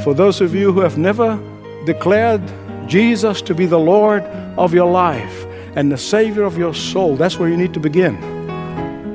For 0.04 0.14
those 0.14 0.42
of 0.42 0.56
you 0.56 0.72
who 0.72 0.80
have 0.82 0.98
never 0.98 1.40
declared 1.86 2.42
Jesus 2.88 3.42
to 3.44 3.54
be 3.54 3.66
the 3.66 3.80
Lord 3.80 4.24
of 4.58 4.74
your 4.74 4.90
life, 4.90 5.46
and 5.76 5.92
the 5.92 5.98
Savior 5.98 6.44
of 6.44 6.58
your 6.58 6.74
soul, 6.74 7.16
that's 7.16 7.38
where 7.38 7.50
you 7.50 7.58
need 7.58 7.74
to 7.74 7.80
begin. 7.80 8.16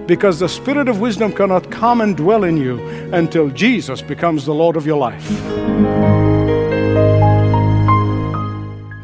Because 0.06 0.38
the 0.38 0.48
Spirit 0.48 0.88
of 0.88 1.00
wisdom 1.00 1.32
cannot 1.32 1.70
come 1.70 2.00
and 2.00 2.16
dwell 2.16 2.44
in 2.44 2.56
you 2.56 2.78
until 3.12 3.48
Jesus 3.48 4.02
becomes 4.02 4.44
the 4.44 4.54
Lord 4.54 4.76
of 4.76 4.86
your 4.86 4.98
life. 4.98 5.28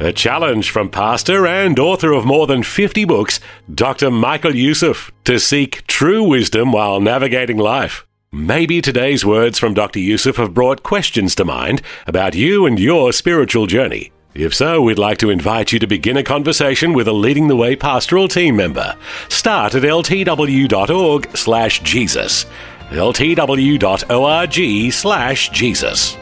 A 0.01 0.13
challenge 0.13 0.71
from 0.71 0.91
pastor 0.91 1.47
and 1.47 1.79
author 1.79 2.13
of 2.13 2.25
more 2.25 2.47
than 2.47 2.63
50 2.63 3.05
books, 3.07 3.41
Dr. 3.73 4.11
Michael 4.11 4.55
Youssef, 4.55 5.11
to 5.25 5.41
seek 5.41 5.87
true 5.87 6.23
wisdom 6.23 6.71
while 6.71 7.01
navigating 7.01 7.57
life. 7.57 8.07
Maybe 8.37 8.83
today's 8.83 9.25
words 9.25 9.59
from 9.59 9.73
Dr. 9.73 9.99
Youssef 9.99 10.37
have 10.37 10.53
brought 10.53 10.83
questions 10.83 11.35
to 11.37 11.45
mind 11.47 11.81
about 12.07 12.35
you 12.35 12.67
and 12.67 12.79
your 12.79 13.11
spiritual 13.15 13.67
journey. 13.67 14.13
If 14.35 14.55
so, 14.55 14.83
we'd 14.83 14.99
like 14.99 15.17
to 15.19 15.31
invite 15.31 15.73
you 15.73 15.79
to 15.79 15.87
begin 15.87 16.19
a 16.19 16.23
conversation 16.23 16.93
with 16.93 17.09
a 17.09 17.15
Leading 17.15 17.49
the 17.49 17.57
Way 17.57 17.77
pastoral 17.77 18.29
team 18.29 18.55
member. 18.55 18.95
Start 19.31 19.75
at 19.75 19.85
ltw.org 19.85 21.35
slash 21.35 21.81
Jesus. 21.81 22.45
ltw.org 22.91 24.53
slash 24.93 25.49
Jesus. 25.49 26.17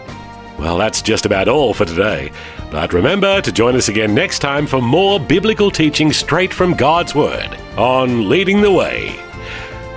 Well, 0.57 0.79
that's 0.79 1.03
just 1.03 1.27
about 1.27 1.49
all 1.49 1.75
for 1.75 1.85
today. 1.85 2.31
But 2.71 2.93
remember 2.93 3.41
to 3.41 3.51
join 3.51 3.75
us 3.75 3.89
again 3.89 4.15
next 4.15 4.39
time 4.39 4.69
for 4.69 4.81
more 4.81 5.19
biblical 5.19 5.69
teaching 5.69 6.13
straight 6.13 6.55
from 6.55 6.75
God's 6.75 7.13
Word 7.13 7.59
on 7.77 8.29
Leading 8.29 8.61
the 8.61 8.71
Way. 8.71 9.24